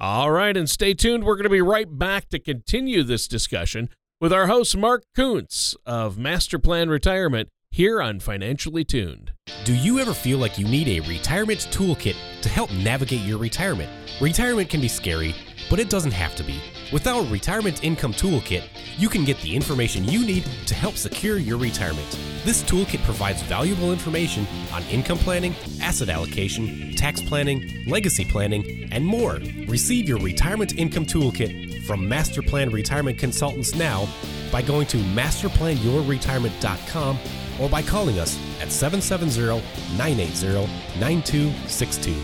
All 0.00 0.30
right, 0.30 0.56
and 0.56 0.70
stay 0.70 0.94
tuned. 0.94 1.24
We're 1.24 1.34
going 1.34 1.42
to 1.42 1.50
be 1.50 1.60
right 1.60 1.98
back 1.98 2.28
to 2.28 2.38
continue 2.38 3.02
this 3.02 3.26
discussion 3.26 3.88
with 4.20 4.32
our 4.32 4.46
host, 4.46 4.76
Mark 4.76 5.02
Kuntz 5.14 5.74
of 5.84 6.16
Master 6.18 6.60
Plan 6.60 6.88
Retirement 6.88 7.48
here 7.78 8.02
on 8.02 8.18
Financially 8.18 8.84
Tuned. 8.84 9.30
Do 9.64 9.72
you 9.72 10.00
ever 10.00 10.12
feel 10.12 10.38
like 10.38 10.58
you 10.58 10.66
need 10.66 10.88
a 10.88 10.98
retirement 11.06 11.68
toolkit 11.70 12.16
to 12.42 12.48
help 12.48 12.72
navigate 12.72 13.20
your 13.20 13.38
retirement? 13.38 13.88
Retirement 14.20 14.68
can 14.68 14.80
be 14.80 14.88
scary, 14.88 15.32
but 15.70 15.78
it 15.78 15.88
doesn't 15.88 16.10
have 16.10 16.34
to 16.34 16.42
be. 16.42 16.60
With 16.92 17.06
our 17.06 17.24
Retirement 17.26 17.84
Income 17.84 18.14
Toolkit, 18.14 18.64
you 18.96 19.08
can 19.08 19.24
get 19.24 19.40
the 19.42 19.54
information 19.54 20.04
you 20.06 20.26
need 20.26 20.42
to 20.66 20.74
help 20.74 20.96
secure 20.96 21.38
your 21.38 21.56
retirement. 21.56 22.18
This 22.42 22.64
toolkit 22.64 23.04
provides 23.04 23.42
valuable 23.42 23.92
information 23.92 24.44
on 24.72 24.82
income 24.86 25.18
planning, 25.18 25.54
asset 25.80 26.08
allocation, 26.08 26.96
tax 26.96 27.22
planning, 27.22 27.84
legacy 27.86 28.24
planning, 28.24 28.88
and 28.90 29.06
more. 29.06 29.38
Receive 29.68 30.08
your 30.08 30.18
Retirement 30.18 30.76
Income 30.76 31.06
Toolkit 31.06 31.84
from 31.84 32.08
Master 32.08 32.42
Plan 32.42 32.70
Retirement 32.70 33.18
Consultants 33.18 33.76
now 33.76 34.08
by 34.50 34.62
going 34.62 34.88
to 34.88 34.96
masterplanyourretirement.com 34.96 37.18
or 37.60 37.68
by 37.68 37.82
calling 37.82 38.18
us 38.18 38.38
at 38.60 38.70
770 38.70 39.62
980 39.96 41.00
9262. 41.00 42.14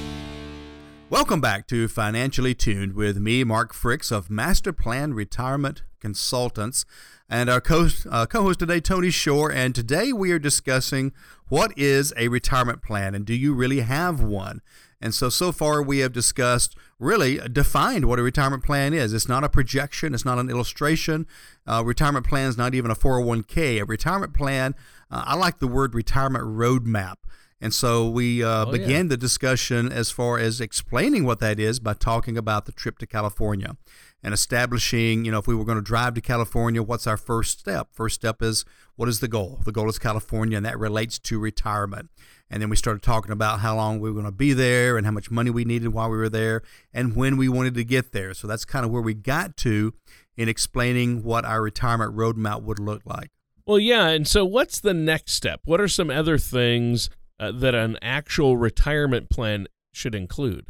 Welcome 1.11 1.41
back 1.41 1.67
to 1.69 1.87
Financially 1.87 2.55
Tuned 2.55 2.95
with 2.95 3.19
me, 3.19 3.45
Mark 3.45 3.75
Fricks 3.75 4.11
of 4.11 4.31
Master 4.31 4.73
Plan 4.73 5.15
Retirement 5.15 5.83
Consultants, 6.01 6.85
and 7.29 7.49
our 7.49 7.63
uh, 7.69 8.27
host 8.33 8.59
today, 8.59 8.81
Tony 8.81 9.11
Shore. 9.11 9.53
And 9.53 9.75
today 9.75 10.13
we 10.13 10.33
are 10.33 10.39
discussing 10.39 11.13
what 11.49 11.73
is 11.77 12.13
a 12.17 12.29
retirement 12.29 12.83
plan 12.83 13.15
and 13.15 13.25
do 13.25 13.35
you 13.35 13.55
really 13.55 13.81
have 13.81 14.21
one? 14.21 14.61
And 15.05 15.15
so, 15.15 15.29
so 15.29 15.53
far 15.53 15.83
we 15.83 15.99
have 15.99 16.15
discussed 16.15 16.77
really 16.99 17.37
defined 17.37 18.07
what 18.07 18.19
a 18.19 18.23
retirement 18.23 18.65
plan 18.65 18.95
is. 18.95 19.13
It's 19.13 19.29
not 19.29 19.45
a 19.45 19.51
projection, 19.51 20.15
it's 20.15 20.25
not 20.25 20.39
an 20.39 20.49
illustration. 20.49 21.27
Uh, 21.67 21.83
retirement 21.85 22.27
plan 22.27 22.49
is 22.49 22.57
not 22.57 22.75
even 22.75 22.91
a 22.91 22.95
401k. 22.95 23.83
A 23.83 23.85
retirement 23.85 24.33
plan, 24.33 24.75
uh, 25.11 25.25
I 25.27 25.35
like 25.37 25.59
the 25.59 25.69
word 25.69 25.95
retirement 25.95 26.45
roadmap. 26.45 27.17
And 27.61 27.75
so 27.75 28.09
we 28.09 28.43
uh, 28.43 28.65
oh, 28.65 28.73
began 28.73 29.05
yeah. 29.05 29.11
the 29.11 29.17
discussion 29.19 29.93
as 29.93 30.11
far 30.11 30.39
as 30.39 30.59
explaining 30.59 31.25
what 31.25 31.39
that 31.41 31.61
is 31.61 31.81
by 31.81 31.93
talking 31.93 32.39
about 32.39 32.65
the 32.65 32.73
trip 32.73 32.97
to 33.01 33.07
California 33.07 33.77
and 34.23 34.33
establishing, 34.33 35.27
you 35.27 35.33
know, 35.33 35.39
if 35.39 35.47
we 35.47 35.55
were 35.55 35.67
going 35.67 35.77
to 35.77 35.85
drive 35.85 36.15
to 36.15 36.23
California, 36.23 36.83
what's 36.83 37.07
our 37.07 37.19
first 37.19 37.61
step? 37.61 37.89
First 37.93 38.15
step 38.15 38.41
is 38.41 38.65
what 38.97 39.09
is 39.11 39.21
the 39.21 39.29
goal? 39.29 39.61
The 39.67 39.73
goal 39.73 39.91
is 39.91 39.99
California, 39.99 40.57
and 40.57 40.65
that 40.65 40.79
relates 40.79 41.19
to 41.19 41.39
retirement. 41.39 42.09
And 42.51 42.63
then 42.63 42.71
we 42.71 42.77
started 42.77 43.03
talking 43.03 43.33
about 43.33 43.61
how 43.61 43.75
long 43.75 44.01
we 44.01 44.11
were 44.11 44.15
going 44.15 44.27
to 44.27 44.33
be 44.33 44.53
there 44.53 44.97
and 44.97 45.07
how 45.07 45.13
much 45.13 45.31
money 45.31 45.51
we 45.51 45.65
needed 45.65 45.89
while 45.89 46.11
we 46.11 46.17
were 46.17 46.29
there 46.29 46.63
and 46.93 47.17
when 47.17 47.37
we 47.37 47.49
wanted 47.49 47.75
to 47.75 47.85
get 47.85 48.13
there. 48.13 48.35
So 48.35 48.47
that's 48.47 48.65
kind 48.65 48.85
of 48.85 48.91
where 48.91 49.03
we 49.03 49.15
got 49.15 49.57
to 49.59 49.95
in 50.37 50.49
explaining 50.49 51.23
what 51.23 51.45
our 51.45 51.63
retirement 51.63 52.15
roadmap 52.15 52.63
would 52.63 52.79
look 52.79 53.03
like. 53.05 53.31
Well, 53.67 53.79
yeah. 53.79 54.09
And 54.09 54.29
so 54.29 54.45
what's 54.45 54.79
the 54.79 54.95
next 54.95 55.33
step? 55.33 55.61
What 55.65 55.81
are 55.81 55.89
some 55.89 56.11
other 56.11 56.39
things 56.39 57.09
uh, 57.41 57.53
that 57.53 57.75
an 57.75 57.99
actual 58.03 58.57
retirement 58.57 59.31
plan 59.31 59.67
should 59.93 60.15
include? 60.15 60.67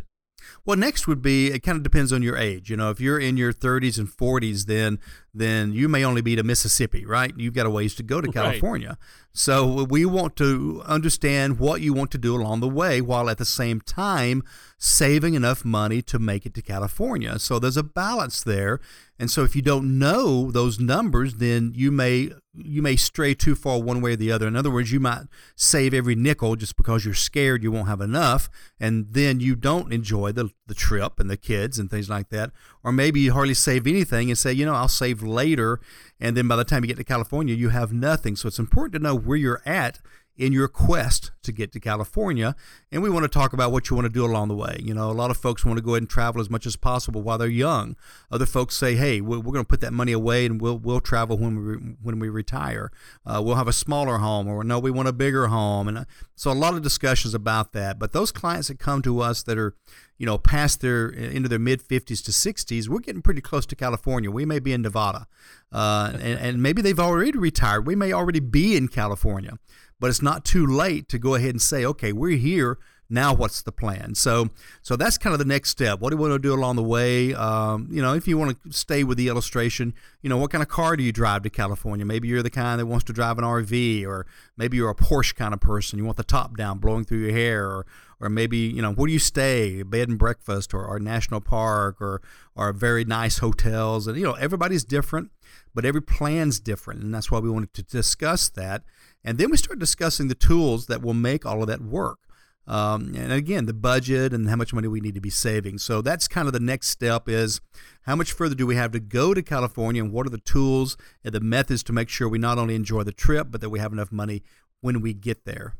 Well, 0.64 0.76
next 0.76 1.06
would 1.06 1.22
be 1.22 1.48
it 1.48 1.62
kind 1.62 1.76
of 1.76 1.82
depends 1.82 2.12
on 2.12 2.22
your 2.22 2.36
age. 2.36 2.70
You 2.70 2.76
know, 2.76 2.90
if 2.90 3.00
you're 3.00 3.18
in 3.18 3.36
your 3.36 3.52
30s 3.52 3.98
and 3.98 4.08
40s, 4.08 4.66
then 4.66 4.98
then 5.34 5.72
you 5.72 5.88
may 5.88 6.04
only 6.04 6.22
be 6.22 6.36
to 6.36 6.42
Mississippi, 6.42 7.04
right? 7.04 7.32
You've 7.36 7.54
got 7.54 7.66
a 7.66 7.70
ways 7.70 7.94
to 7.96 8.02
go 8.02 8.20
to 8.20 8.30
California. 8.30 8.88
Right. 8.88 8.98
So 9.32 9.82
we 9.84 10.04
want 10.04 10.36
to 10.36 10.82
understand 10.86 11.58
what 11.58 11.80
you 11.80 11.92
want 11.92 12.12
to 12.12 12.18
do 12.18 12.36
along 12.36 12.60
the 12.60 12.68
way, 12.68 13.00
while 13.00 13.28
at 13.28 13.38
the 13.38 13.44
same 13.44 13.80
time 13.80 14.44
saving 14.78 15.34
enough 15.34 15.64
money 15.64 16.02
to 16.02 16.20
make 16.20 16.46
it 16.46 16.54
to 16.54 16.62
California. 16.62 17.38
So 17.40 17.58
there's 17.58 17.76
a 17.76 17.82
balance 17.82 18.44
there. 18.44 18.78
And 19.18 19.30
so 19.30 19.42
if 19.42 19.56
you 19.56 19.62
don't 19.62 19.98
know 19.98 20.52
those 20.52 20.78
numbers, 20.78 21.36
then 21.36 21.72
you 21.74 21.90
may 21.90 22.30
you 22.56 22.82
may 22.82 22.94
stray 22.94 23.34
too 23.34 23.56
far 23.56 23.80
one 23.80 24.00
way 24.00 24.12
or 24.12 24.16
the 24.16 24.30
other. 24.30 24.46
In 24.46 24.54
other 24.54 24.70
words, 24.70 24.92
you 24.92 25.00
might 25.00 25.22
save 25.56 25.92
every 25.92 26.14
nickel 26.14 26.54
just 26.54 26.76
because 26.76 27.04
you're 27.04 27.14
scared 27.14 27.62
you 27.64 27.72
won't 27.72 27.88
have 27.88 28.00
enough, 28.00 28.48
and 28.78 29.06
then 29.10 29.40
you 29.40 29.56
don't 29.56 29.92
enjoy 29.92 30.30
the 30.30 30.50
the 30.66 30.74
trip 30.74 31.20
and 31.20 31.30
the 31.30 31.36
kids 31.36 31.78
and 31.78 31.90
things 31.90 32.08
like 32.08 32.30
that. 32.30 32.50
Or 32.82 32.92
maybe 32.92 33.20
you 33.20 33.32
hardly 33.32 33.54
save 33.54 33.86
anything 33.86 34.30
and 34.30 34.38
say, 34.38 34.52
you 34.52 34.64
know, 34.64 34.74
I'll 34.74 34.88
save 34.88 35.22
later, 35.22 35.80
and 36.20 36.36
then 36.36 36.48
by 36.48 36.56
the 36.56 36.64
time 36.64 36.84
you 36.84 36.88
get 36.88 36.96
to 36.96 37.04
California, 37.04 37.54
you 37.54 37.70
have 37.70 37.92
nothing. 37.92 38.36
So 38.36 38.48
it's 38.48 38.58
important 38.58 38.94
to 38.94 38.98
know 38.98 39.14
where 39.14 39.36
you're 39.36 39.62
at 39.66 40.00
in 40.36 40.52
your 40.52 40.66
quest 40.66 41.30
to 41.42 41.52
get 41.52 41.72
to 41.72 41.80
California. 41.80 42.56
And 42.90 43.02
we 43.02 43.10
want 43.10 43.22
to 43.24 43.28
talk 43.28 43.52
about 43.52 43.70
what 43.70 43.88
you 43.88 43.96
want 43.96 44.06
to 44.06 44.12
do 44.12 44.24
along 44.24 44.48
the 44.48 44.56
way. 44.56 44.78
You 44.80 44.92
know, 44.92 45.10
a 45.10 45.12
lot 45.12 45.30
of 45.30 45.36
folks 45.36 45.64
want 45.64 45.78
to 45.78 45.82
go 45.82 45.92
ahead 45.92 46.02
and 46.02 46.10
travel 46.10 46.40
as 46.40 46.50
much 46.50 46.66
as 46.66 46.74
possible 46.76 47.22
while 47.22 47.38
they're 47.38 47.48
young. 47.48 47.96
Other 48.30 48.46
folks 48.46 48.76
say, 48.76 48.96
hey, 48.96 49.20
we're, 49.20 49.40
going 49.40 49.56
to 49.56 49.64
put 49.64 49.80
that 49.80 49.92
money 49.92 50.12
away 50.12 50.46
and 50.46 50.60
we'll, 50.60 50.78
we'll 50.78 51.00
travel 51.00 51.38
when 51.38 51.64
we, 51.64 51.74
when 52.02 52.18
we 52.18 52.28
retire. 52.28 52.90
Uh, 53.24 53.40
we'll 53.44 53.54
have 53.54 53.68
a 53.68 53.72
smaller 53.72 54.18
home 54.18 54.48
or 54.48 54.64
no, 54.64 54.80
we 54.80 54.90
want 54.90 55.06
a 55.06 55.12
bigger 55.12 55.46
home. 55.46 55.86
And 55.86 55.98
uh, 55.98 56.04
so 56.34 56.50
a 56.50 56.52
lot 56.52 56.74
of 56.74 56.82
discussions 56.82 57.34
about 57.34 57.72
that. 57.72 57.98
But 57.98 58.12
those 58.12 58.32
clients 58.32 58.68
that 58.68 58.80
come 58.80 59.02
to 59.02 59.20
us 59.20 59.42
that 59.44 59.56
are, 59.56 59.76
you 60.18 60.26
know, 60.26 60.38
past 60.38 60.80
their 60.80 61.08
into 61.08 61.48
their 61.48 61.58
mid 61.58 61.82
50s 61.82 62.24
to 62.24 62.30
60s, 62.30 62.88
we're 62.88 63.00
getting 63.00 63.22
pretty 63.22 63.40
close 63.40 63.66
to 63.66 63.76
California. 63.76 64.30
We 64.30 64.44
may 64.44 64.60
be 64.60 64.72
in 64.72 64.82
Nevada, 64.82 65.26
uh, 65.72 66.12
and, 66.14 66.38
and 66.38 66.62
maybe 66.62 66.82
they've 66.82 67.00
already 67.00 67.36
retired. 67.36 67.86
We 67.86 67.96
may 67.96 68.12
already 68.12 68.38
be 68.38 68.76
in 68.76 68.86
California 68.88 69.58
but 70.00 70.10
it's 70.10 70.22
not 70.22 70.44
too 70.44 70.66
late 70.66 71.08
to 71.08 71.18
go 71.18 71.34
ahead 71.34 71.50
and 71.50 71.62
say, 71.62 71.84
okay, 71.84 72.12
we're 72.12 72.36
here. 72.36 72.78
Now, 73.10 73.34
what's 73.34 73.60
the 73.60 73.70
plan? 73.70 74.14
So, 74.14 74.48
so 74.80 74.96
that's 74.96 75.18
kind 75.18 75.34
of 75.34 75.38
the 75.38 75.44
next 75.44 75.70
step. 75.70 76.00
What 76.00 76.10
do 76.10 76.16
you 76.16 76.20
want 76.20 76.32
to 76.32 76.38
do 76.38 76.54
along 76.54 76.76
the 76.76 76.82
way? 76.82 77.34
Um, 77.34 77.88
you 77.90 78.00
know, 78.00 78.14
if 78.14 78.26
you 78.26 78.38
want 78.38 78.62
to 78.62 78.72
stay 78.72 79.04
with 79.04 79.18
the 79.18 79.28
illustration, 79.28 79.94
you 80.22 80.30
know, 80.30 80.38
what 80.38 80.50
kind 80.50 80.62
of 80.62 80.68
car 80.68 80.96
do 80.96 81.02
you 81.02 81.12
drive 81.12 81.42
to 81.42 81.50
California? 81.50 82.06
Maybe 82.06 82.28
you're 82.28 82.42
the 82.42 82.50
kind 82.50 82.80
that 82.80 82.86
wants 82.86 83.04
to 83.04 83.12
drive 83.12 83.36
an 83.36 83.44
RV, 83.44 84.06
or 84.06 84.26
maybe 84.56 84.78
you're 84.78 84.90
a 84.90 84.94
Porsche 84.94 85.34
kind 85.34 85.52
of 85.52 85.60
person. 85.60 85.98
You 85.98 86.04
want 86.04 86.16
the 86.16 86.24
top 86.24 86.56
down, 86.56 86.78
blowing 86.78 87.04
through 87.04 87.18
your 87.18 87.32
hair, 87.32 87.66
or 87.66 87.86
or 88.20 88.28
maybe 88.28 88.58
you 88.58 88.82
know 88.82 88.92
where 88.92 89.06
do 89.06 89.12
you 89.12 89.18
stay 89.18 89.82
bed 89.82 90.08
and 90.08 90.18
breakfast 90.18 90.72
or, 90.74 90.84
or 90.84 90.98
national 90.98 91.40
park 91.40 92.00
or 92.00 92.22
or 92.56 92.72
very 92.72 93.04
nice 93.04 93.38
hotels 93.38 94.06
and 94.06 94.16
you 94.16 94.24
know 94.24 94.34
everybody's 94.34 94.84
different 94.84 95.30
but 95.74 95.84
every 95.84 96.02
plan's 96.02 96.60
different 96.60 97.02
and 97.02 97.14
that's 97.14 97.30
why 97.30 97.38
we 97.38 97.50
wanted 97.50 97.72
to 97.74 97.82
discuss 97.82 98.48
that 98.48 98.82
and 99.24 99.38
then 99.38 99.50
we 99.50 99.56
start 99.56 99.78
discussing 99.78 100.28
the 100.28 100.34
tools 100.34 100.86
that 100.86 101.02
will 101.02 101.14
make 101.14 101.46
all 101.46 101.62
of 101.62 101.68
that 101.68 101.80
work. 101.80 102.18
Um, 102.66 103.14
and 103.14 103.32
again, 103.32 103.66
the 103.66 103.74
budget 103.74 104.32
and 104.32 104.48
how 104.48 104.56
much 104.56 104.72
money 104.72 104.88
we 104.88 105.00
need 105.00 105.14
to 105.14 105.20
be 105.20 105.30
saving. 105.30 105.78
So 105.78 106.00
that's 106.00 106.28
kind 106.28 106.46
of 106.46 106.54
the 106.54 106.60
next 106.60 106.88
step 106.88 107.28
is 107.28 107.60
how 108.02 108.16
much 108.16 108.32
further 108.32 108.54
do 108.54 108.66
we 108.66 108.76
have 108.76 108.92
to 108.92 109.00
go 109.00 109.34
to 109.34 109.42
California 109.42 110.02
and 110.02 110.12
what 110.12 110.26
are 110.26 110.30
the 110.30 110.38
tools 110.38 110.96
and 111.22 111.34
the 111.34 111.40
methods 111.40 111.82
to 111.84 111.92
make 111.92 112.08
sure 112.08 112.28
we 112.28 112.38
not 112.38 112.58
only 112.58 112.74
enjoy 112.74 113.02
the 113.02 113.12
trip, 113.12 113.48
but 113.50 113.60
that 113.60 113.70
we 113.70 113.80
have 113.80 113.92
enough 113.92 114.12
money 114.12 114.42
when 114.80 115.00
we 115.00 115.12
get 115.12 115.44
there. 115.44 115.74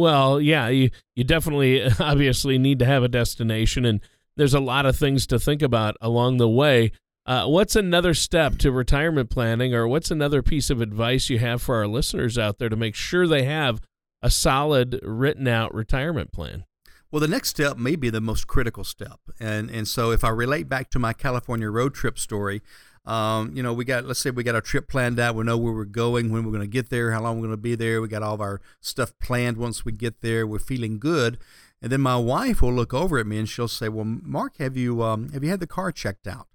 Well, 0.00 0.40
yeah, 0.40 0.68
you, 0.68 0.90
you 1.14 1.24
definitely 1.24 1.82
obviously 2.00 2.58
need 2.58 2.78
to 2.78 2.86
have 2.86 3.02
a 3.02 3.08
destination 3.08 3.84
and 3.84 4.00
there's 4.36 4.54
a 4.54 4.60
lot 4.60 4.86
of 4.86 4.96
things 4.96 5.26
to 5.26 5.38
think 5.38 5.60
about 5.60 5.96
along 6.00 6.38
the 6.38 6.48
way. 6.48 6.92
Uh, 7.26 7.46
what's 7.46 7.76
another 7.76 8.14
step 8.14 8.56
to 8.56 8.72
retirement 8.72 9.28
planning, 9.28 9.74
or 9.74 9.86
what's 9.86 10.10
another 10.10 10.42
piece 10.42 10.70
of 10.70 10.80
advice 10.80 11.28
you 11.28 11.38
have 11.38 11.60
for 11.60 11.76
our 11.76 11.86
listeners 11.86 12.38
out 12.38 12.58
there 12.58 12.70
to 12.70 12.76
make 12.76 12.94
sure 12.94 13.26
they 13.26 13.42
have 13.42 13.82
a 14.22 14.30
solid, 14.30 14.98
written 15.02 15.46
out 15.46 15.74
retirement 15.74 16.32
plan? 16.32 16.64
Well, 17.10 17.20
the 17.20 17.28
next 17.28 17.50
step 17.50 17.76
may 17.76 17.96
be 17.96 18.08
the 18.08 18.20
most 18.20 18.46
critical 18.46 18.84
step, 18.84 19.20
and 19.38 19.68
and 19.68 19.86
so 19.86 20.10
if 20.10 20.24
I 20.24 20.30
relate 20.30 20.68
back 20.68 20.90
to 20.90 20.98
my 20.98 21.12
California 21.12 21.68
road 21.68 21.92
trip 21.92 22.18
story, 22.18 22.62
um, 23.10 23.50
you 23.56 23.62
know, 23.62 23.72
we 23.72 23.84
got 23.84 24.04
let's 24.04 24.20
say 24.20 24.30
we 24.30 24.44
got 24.44 24.54
our 24.54 24.60
trip 24.60 24.86
planned 24.86 25.18
out. 25.18 25.34
We 25.34 25.42
know 25.42 25.58
where 25.58 25.72
we're 25.72 25.84
going, 25.84 26.30
when 26.30 26.44
we're 26.44 26.52
going 26.52 26.62
to 26.62 26.68
get 26.68 26.90
there, 26.90 27.10
how 27.10 27.20
long 27.20 27.36
we're 27.36 27.48
going 27.48 27.56
to 27.58 27.62
be 27.62 27.74
there. 27.74 28.00
We 28.00 28.06
got 28.06 28.22
all 28.22 28.34
of 28.34 28.40
our 28.40 28.60
stuff 28.80 29.12
planned. 29.18 29.56
Once 29.56 29.84
we 29.84 29.90
get 29.90 30.20
there, 30.20 30.46
we're 30.46 30.60
feeling 30.60 31.00
good, 31.00 31.36
and 31.82 31.90
then 31.90 32.00
my 32.00 32.16
wife 32.16 32.62
will 32.62 32.72
look 32.72 32.94
over 32.94 33.18
at 33.18 33.26
me 33.26 33.38
and 33.38 33.48
she'll 33.48 33.66
say, 33.66 33.88
"Well, 33.88 34.04
Mark, 34.04 34.58
have 34.58 34.76
you 34.76 35.02
um, 35.02 35.30
have 35.30 35.42
you 35.42 35.50
had 35.50 35.58
the 35.58 35.66
car 35.66 35.90
checked 35.90 36.28
out?" 36.28 36.46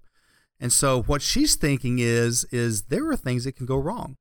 And 0.58 0.72
so 0.72 1.02
what 1.02 1.20
she's 1.20 1.56
thinking 1.56 1.98
is 1.98 2.44
is 2.44 2.84
there 2.84 3.06
are 3.10 3.16
things 3.16 3.44
that 3.44 3.52
can 3.52 3.66
go 3.66 3.76
wrong. 3.76 4.16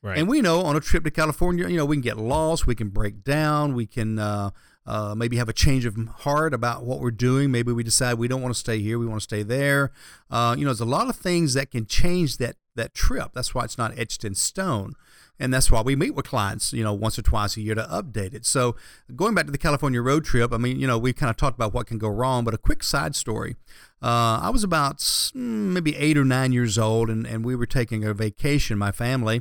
Right. 0.00 0.16
And 0.16 0.28
we 0.28 0.40
know 0.40 0.62
on 0.62 0.76
a 0.76 0.80
trip 0.80 1.02
to 1.04 1.10
California, 1.10 1.68
you 1.68 1.76
know, 1.76 1.84
we 1.84 1.96
can 1.96 2.02
get 2.02 2.16
lost, 2.16 2.66
we 2.66 2.76
can 2.76 2.88
break 2.88 3.24
down, 3.24 3.74
we 3.74 3.86
can 3.86 4.18
uh, 4.18 4.50
uh, 4.86 5.14
maybe 5.16 5.36
have 5.36 5.48
a 5.48 5.52
change 5.52 5.84
of 5.84 5.96
heart 6.20 6.54
about 6.54 6.84
what 6.84 7.00
we're 7.00 7.10
doing. 7.10 7.50
Maybe 7.50 7.72
we 7.72 7.82
decide 7.82 8.14
we 8.14 8.28
don't 8.28 8.42
want 8.42 8.54
to 8.54 8.58
stay 8.58 8.80
here, 8.80 8.98
we 8.98 9.06
want 9.06 9.20
to 9.20 9.24
stay 9.24 9.42
there. 9.42 9.92
Uh, 10.30 10.54
you 10.58 10.64
know, 10.64 10.70
there's 10.70 10.80
a 10.80 10.84
lot 10.84 11.08
of 11.08 11.16
things 11.16 11.54
that 11.54 11.70
can 11.70 11.86
change 11.86 12.38
that 12.38 12.56
that 12.76 12.94
trip. 12.94 13.32
That's 13.34 13.54
why 13.54 13.64
it's 13.64 13.76
not 13.76 13.98
etched 13.98 14.24
in 14.24 14.34
stone 14.34 14.94
and 15.40 15.52
that's 15.52 15.70
why 15.70 15.80
we 15.80 15.96
meet 15.96 16.14
with 16.14 16.26
clients, 16.26 16.72
you 16.74 16.84
know, 16.84 16.92
once 16.92 17.18
or 17.18 17.22
twice 17.22 17.56
a 17.56 17.62
year 17.62 17.74
to 17.74 17.82
update 17.84 18.34
it. 18.34 18.44
So 18.44 18.76
going 19.16 19.34
back 19.34 19.46
to 19.46 19.50
the 19.50 19.58
California 19.58 20.02
road 20.02 20.24
trip, 20.24 20.52
I 20.52 20.58
mean, 20.58 20.78
you 20.78 20.86
know, 20.86 20.98
we 20.98 21.14
kind 21.14 21.30
of 21.30 21.36
talked 21.38 21.56
about 21.56 21.72
what 21.72 21.86
can 21.86 21.96
go 21.96 22.08
wrong, 22.08 22.44
but 22.44 22.52
a 22.52 22.58
quick 22.58 22.82
side 22.82 23.16
story. 23.16 23.56
Uh, 24.02 24.38
I 24.42 24.50
was 24.50 24.62
about 24.62 24.98
mm, 24.98 25.32
maybe 25.34 25.96
eight 25.96 26.18
or 26.18 26.26
nine 26.26 26.52
years 26.52 26.76
old, 26.76 27.08
and, 27.08 27.26
and 27.26 27.42
we 27.42 27.56
were 27.56 27.66
taking 27.66 28.04
a 28.04 28.12
vacation, 28.12 28.76
my 28.76 28.92
family, 28.92 29.40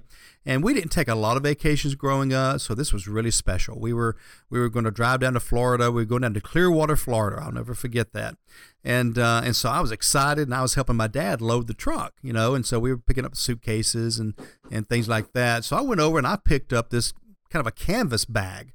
and 0.50 0.64
we 0.64 0.74
didn't 0.74 0.90
take 0.90 1.08
a 1.08 1.14
lot 1.14 1.38
of 1.38 1.44
vacations 1.44 1.94
growing 1.94 2.34
up, 2.34 2.60
so 2.60 2.74
this 2.74 2.92
was 2.92 3.08
really 3.08 3.30
special. 3.30 3.80
We 3.80 3.94
were 3.94 4.18
we 4.50 4.58
were 4.58 4.68
going 4.68 4.86
to 4.86 4.90
drive 4.92 5.20
down 5.20 5.34
to 5.34 5.40
Florida. 5.40 5.92
We 5.92 6.02
were 6.02 6.06
going 6.06 6.24
down 6.24 6.34
to 6.34 6.42
Clearwater, 6.42 6.96
Florida. 6.96 7.40
I'll 7.40 7.52
never 7.52 7.76
forget 7.76 8.14
that. 8.14 8.36
And 8.84 9.20
uh, 9.20 9.42
and 9.46 9.56
so 9.56 9.70
I 9.70 9.80
was 9.80 9.92
excited, 9.92 10.48
and 10.48 10.56
I 10.56 10.64
was 10.64 10.74
helping 10.74 10.96
my 10.96 11.06
dad 11.06 11.40
load 11.40 11.68
the 11.68 11.76
truck, 11.76 12.16
you 12.24 12.34
know, 12.34 12.56
and 12.56 12.66
so 12.66 12.80
we 12.80 12.90
were 12.90 12.98
picking 12.98 13.26
up 13.26 13.36
suitcases 13.36 14.18
and 14.18 14.34
and 14.72 14.90
things 14.90 15.08
like 15.08 15.34
that. 15.34 15.66
So 15.66 15.78
I 15.78 15.82
went 15.82 16.02
over 16.02 16.18
and 16.18 16.26
I 16.26 16.36
picked 16.44 16.74
up 16.74 16.90
this 16.90 17.14
kind 17.52 17.62
of 17.62 17.68
a 17.68 17.72
canvas 17.72 18.26
bag, 18.26 18.74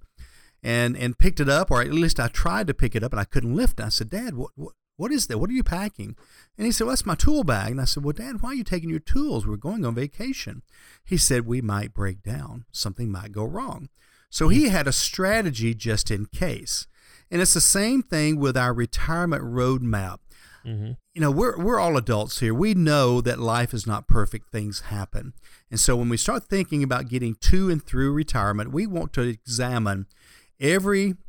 and 0.63 0.97
and 0.97 1.19
picked 1.19 1.41
it 1.41 1.49
up, 1.49 1.73
or 1.73 1.81
at 1.81 1.91
least 1.91 2.21
I 2.21 2.29
tried 2.29 2.69
to 2.69 2.75
pick 2.75 2.95
it 2.95 3.03
up, 3.03 3.13
and 3.13 3.21
I 3.21 3.25
couldn't 3.25 3.57
lift 3.57 3.81
it. 3.81 3.87
I 3.87 3.89
said, 3.89 4.11
Dad, 4.11 4.37
what 4.37 4.53
what 4.55 4.75
what 4.97 5.13
is 5.13 5.27
that? 5.27 5.39
What 5.39 5.51
are 5.51 5.55
you 5.55 5.65
packing? 5.65 6.17
And 6.57 6.67
he 6.67 6.73
said, 6.73 6.85
Well, 6.85 6.93
that's 6.93 7.07
my 7.07 7.15
tool 7.15 7.45
bag. 7.45 7.73
And 7.73 7.81
I 7.81 7.85
said, 7.85 8.05
Well, 8.05 8.13
Dad, 8.13 8.41
why 8.41 8.51
are 8.51 8.55
you 8.55 8.65
taking 8.65 8.91
your 8.91 9.01
tools? 9.01 9.47
We're 9.47 9.57
going 9.57 9.85
on 9.85 9.95
vacation. 9.95 10.63
He 11.05 11.17
said, 11.17 11.47
We 11.47 11.61
might 11.61 11.95
break 11.95 12.23
down. 12.23 12.65
Something 12.73 13.11
might 13.11 13.33
go 13.33 13.45
wrong. 13.45 13.89
So 14.31 14.49
he 14.49 14.69
had 14.69 14.87
a 14.87 14.93
strategy 14.93 15.75
just 15.75 16.11
in 16.11 16.27
case. 16.27 16.87
And 17.31 17.41
it's 17.41 17.55
the 17.55 17.61
same 17.61 18.03
thing 18.03 18.39
with 18.39 18.57
our 18.57 18.73
retirement 18.73 19.43
roadmap. 19.43 20.19
Mm-hmm. 20.65 20.93
You 21.15 21.21
know, 21.21 21.31
we're, 21.31 21.59
we're 21.59 21.79
all 21.79 21.97
adults 21.97 22.41
here. 22.41 22.55
We 22.55 22.75
know 22.75 23.21
that 23.21 23.39
life 23.39 23.75
is 23.75 23.87
not 23.87 24.09
perfect, 24.09 24.51
things 24.51 24.81
happen. 24.81 25.35
And 25.71 25.79
so 25.79 25.95
when 25.97 26.09
we 26.09 26.17
start 26.17 26.45
thinking 26.45 26.83
about 26.83 27.09
getting 27.09 27.35
to 27.37 27.71
and 27.71 27.85
through 27.85 28.13
retirement, 28.13 28.73
we 28.73 28.87
want 28.87 29.13
to 29.15 29.23
examine 29.23 30.07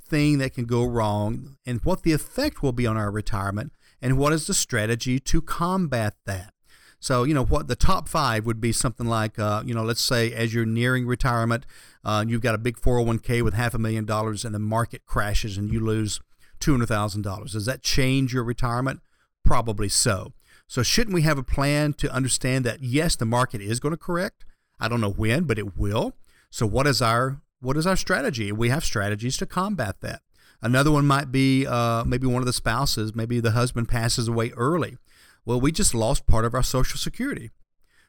everything 0.05 0.37
that 0.39 0.53
can 0.53 0.65
go 0.65 0.83
wrong 0.85 1.57
and 1.65 1.83
what 1.83 2.03
the 2.03 2.13
effect 2.13 2.61
will 2.61 2.71
be 2.71 2.85
on 2.85 2.97
our 2.97 3.11
retirement 3.11 3.71
and 4.01 4.17
what 4.17 4.33
is 4.33 4.47
the 4.47 4.53
strategy 4.53 5.19
to 5.19 5.41
combat 5.41 6.15
that. 6.25 6.51
So, 6.99 7.23
you 7.23 7.33
know, 7.33 7.45
what 7.45 7.67
the 7.67 7.75
top 7.75 8.07
five 8.07 8.45
would 8.45 8.59
be 8.59 8.71
something 8.71 9.05
like, 9.05 9.37
uh, 9.37 9.63
you 9.65 9.73
know, 9.73 9.83
let's 9.83 10.01
say 10.01 10.33
as 10.33 10.53
you're 10.53 10.65
nearing 10.65 11.05
retirement, 11.05 11.65
uh, 12.03 12.25
you've 12.27 12.41
got 12.41 12.55
a 12.55 12.59
big 12.59 12.77
401k 12.77 13.43
with 13.43 13.53
half 13.53 13.73
a 13.73 13.79
million 13.79 14.05
dollars 14.05 14.45
and 14.45 14.55
the 14.55 14.59
market 14.59 15.05
crashes 15.05 15.57
and 15.57 15.71
you 15.71 15.79
lose 15.79 16.19
$200,000. 16.59 17.51
Does 17.51 17.65
that 17.65 17.83
change 17.83 18.33
your 18.33 18.43
retirement? 18.43 19.01
Probably 19.43 19.89
so. 19.89 20.33
So, 20.67 20.81
shouldn't 20.81 21.13
we 21.13 21.21
have 21.21 21.37
a 21.37 21.43
plan 21.43 21.93
to 21.93 22.11
understand 22.11 22.65
that 22.65 22.81
yes, 22.81 23.15
the 23.15 23.25
market 23.25 23.61
is 23.61 23.79
going 23.79 23.93
to 23.93 23.97
correct? 23.97 24.45
I 24.79 24.87
don't 24.87 25.01
know 25.01 25.11
when, 25.11 25.43
but 25.43 25.59
it 25.59 25.77
will. 25.77 26.13
So, 26.49 26.65
what 26.65 26.87
is 26.87 27.03
our 27.03 27.41
what 27.59 27.77
is 27.77 27.87
our 27.87 27.95
strategy? 27.95 28.51
We 28.51 28.69
have 28.69 28.83
strategies 28.83 29.37
to 29.37 29.45
combat 29.45 30.01
that. 30.01 30.21
Another 30.61 30.91
one 30.91 31.05
might 31.05 31.31
be 31.31 31.65
uh, 31.65 32.03
maybe 32.05 32.27
one 32.27 32.41
of 32.41 32.45
the 32.45 32.53
spouses, 32.53 33.15
maybe 33.15 33.39
the 33.39 33.51
husband 33.51 33.89
passes 33.89 34.27
away 34.27 34.51
early. 34.51 34.97
Well, 35.45 35.61
we 35.61 35.71
just 35.71 35.93
lost 35.93 36.25
part 36.25 36.45
of 36.45 36.53
our 36.53 36.63
Social 36.63 36.97
Security. 36.97 37.51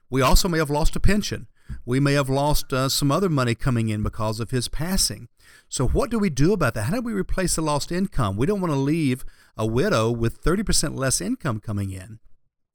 We 0.08 0.22
also 0.22 0.48
may 0.48 0.58
have 0.58 0.70
lost 0.70 0.96
a 0.96 1.00
pension. 1.00 1.48
We 1.84 2.00
may 2.00 2.12
have 2.12 2.30
lost 2.30 2.72
uh, 2.72 2.88
some 2.88 3.10
other 3.10 3.28
money 3.28 3.54
coming 3.54 3.88
in 3.88 4.02
because 4.02 4.40
of 4.40 4.52
his 4.52 4.68
passing. 4.68 5.28
So, 5.68 5.86
what 5.88 6.10
do 6.10 6.18
we 6.18 6.30
do 6.30 6.52
about 6.52 6.74
that? 6.74 6.84
How 6.84 6.96
do 6.96 7.02
we 7.02 7.12
replace 7.12 7.56
the 7.56 7.62
lost 7.62 7.90
income? 7.90 8.36
We 8.36 8.46
don't 8.46 8.60
want 8.60 8.72
to 8.72 8.78
leave 8.78 9.24
a 9.56 9.66
widow 9.66 10.10
with 10.10 10.42
30% 10.42 10.96
less 10.96 11.20
income 11.20 11.60
coming 11.60 11.90
in. 11.90 12.20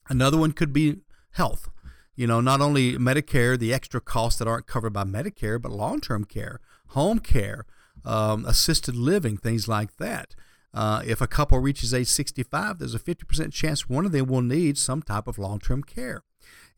Another 0.09 0.37
one 0.37 0.51
could 0.51 0.73
be 0.73 0.97
health. 1.31 1.69
You 2.21 2.27
know, 2.27 2.39
not 2.39 2.61
only 2.61 2.99
Medicare, 2.99 3.57
the 3.57 3.73
extra 3.73 3.99
costs 3.99 4.37
that 4.37 4.47
aren't 4.47 4.67
covered 4.67 4.93
by 4.93 5.05
Medicare, 5.05 5.59
but 5.59 5.71
long 5.71 5.99
term 5.99 6.23
care, 6.23 6.59
home 6.89 7.17
care, 7.17 7.65
um, 8.05 8.45
assisted 8.45 8.95
living, 8.95 9.37
things 9.37 9.67
like 9.67 9.97
that. 9.97 10.35
Uh, 10.71 11.01
if 11.03 11.19
a 11.19 11.25
couple 11.25 11.57
reaches 11.57 11.95
age 11.95 12.05
65, 12.05 12.77
there's 12.77 12.93
a 12.93 12.99
50% 12.99 13.51
chance 13.51 13.89
one 13.89 14.05
of 14.05 14.11
them 14.11 14.27
will 14.27 14.43
need 14.43 14.77
some 14.77 15.01
type 15.01 15.25
of 15.25 15.39
long 15.39 15.57
term 15.57 15.81
care. 15.81 16.21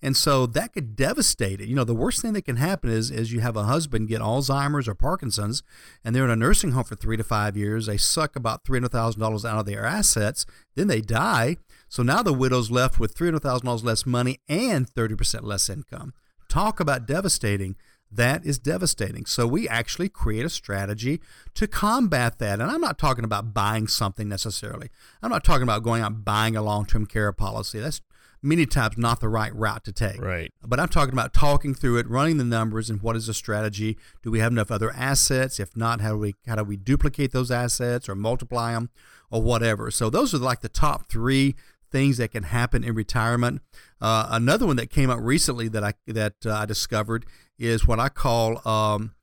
And 0.01 0.15
so 0.15 0.45
that 0.45 0.71
could 0.71 0.95
devastate 0.95 1.60
it. 1.60 1.67
You 1.67 1.75
know, 1.75 1.84
the 1.84 1.93
worst 1.93 2.21
thing 2.21 2.32
that 2.34 2.45
can 2.45 2.56
happen 2.56 2.89
is, 2.89 3.12
is 3.12 3.34
you 3.34 3.41
have 3.41 3.58
a 3.58 3.63
husband 3.63 4.08
get 4.08 4.21
Alzheimer's 4.21 4.88
or 4.88 4.95
Parkinson's, 4.95 5.62
and 6.06 6.15
they're 6.15 6.23
in 6.23 6.29
a 6.29 6.38
nursing 6.38 6.71
home 6.71 6.86
for 6.86 6.95
three 6.95 7.17
to 7.17 7.23
five 7.23 7.58
years. 7.58 7.88
They 7.88 7.97
suck 7.97 8.38
about 8.38 8.63
$300,000 8.63 9.49
out 9.49 9.60
of 9.60 9.65
their 9.65 9.86
assets. 9.86 10.45
Then 10.75 10.88
they 10.88 11.01
die. 11.01 11.58
So 11.93 12.01
now 12.01 12.23
the 12.23 12.34
widow's 12.34 12.71
left 12.71 12.99
with 12.99 13.13
$300,000 13.15 13.84
less 13.84 14.03
money 14.03 14.39
and 14.49 14.91
30% 14.91 15.43
less 15.43 15.69
income. 15.69 16.15
Talk 16.49 16.79
about 16.79 17.06
devastating. 17.06 17.75
That 18.12 18.43
is 18.43 18.58
devastating. 18.58 19.27
So 19.27 19.45
we 19.45 19.69
actually 19.69 20.10
create 20.10 20.43
a 20.43 20.49
strategy 20.49 21.21
to 21.53 21.67
combat 21.67 22.39
that. 22.39 22.60
And 22.60 22.71
I'm 22.71 22.82
not 22.82 22.97
talking 22.97 23.23
about 23.23 23.53
buying 23.53 23.88
something 23.88 24.27
necessarily. 24.27 24.89
I'm 25.21 25.29
not 25.29 25.43
talking 25.43 25.62
about 25.62 25.84
going 25.84 26.01
out 26.01 26.13
and 26.13 26.25
buying 26.25 26.56
a 26.56 26.63
long 26.63 26.88
term 26.88 27.06
care 27.06 27.32
policy. 27.32 27.79
That's 27.79 28.01
many 28.41 28.65
times 28.65 28.97
not 28.97 29.19
the 29.19 29.29
right 29.29 29.53
route 29.56 29.84
to 29.84 29.91
take. 29.91 30.19
Right. 30.19 30.51
But 30.65 30.79
I'm 30.79 30.89
talking 30.89 31.13
about 31.13 31.32
talking 31.32 31.75
through 31.75 31.97
it, 31.97 32.10
running 32.10 32.38
the 32.38 32.43
numbers, 32.43 32.89
and 32.89 33.03
what 33.03 33.15
is 33.15 33.27
the 33.27 33.36
strategy? 33.36 33.99
Do 34.23 34.32
we 34.32 34.39
have 34.39 34.51
enough 34.51 34.71
other 34.71 34.91
assets? 34.91 35.60
If 35.60 35.77
not, 35.77 36.01
how 36.01 36.13
do 36.13 36.17
we 36.17 36.34
how 36.47 36.56
do 36.56 36.63
we 36.63 36.75
duplicate 36.75 37.34
those 37.34 37.51
assets 37.51 38.10
or 38.10 38.15
multiply 38.15 38.73
them 38.73 38.89
or 39.29 39.43
whatever? 39.43 39.91
So 39.91 40.10
those 40.10 40.34
are 40.34 40.39
like 40.39 40.62
the 40.62 40.69
top 40.69 41.08
three 41.08 41.56
things 41.93 42.17
that 42.17 42.32
can 42.32 42.43
happen 42.43 42.84
in 42.84 42.93
retirement. 42.93 43.62
Uh, 44.01 44.27
another 44.32 44.65
one 44.65 44.75
that 44.75 44.89
came 44.89 45.10
out 45.10 45.23
recently 45.23 45.69
that 45.69 45.84
I 45.84 45.93
that 46.08 46.34
uh, 46.45 46.53
I 46.53 46.65
discovered 46.65 47.25
is 47.58 47.88
what 47.88 47.99
I 47.99 48.10
call 48.10 48.67
um, 48.67 49.13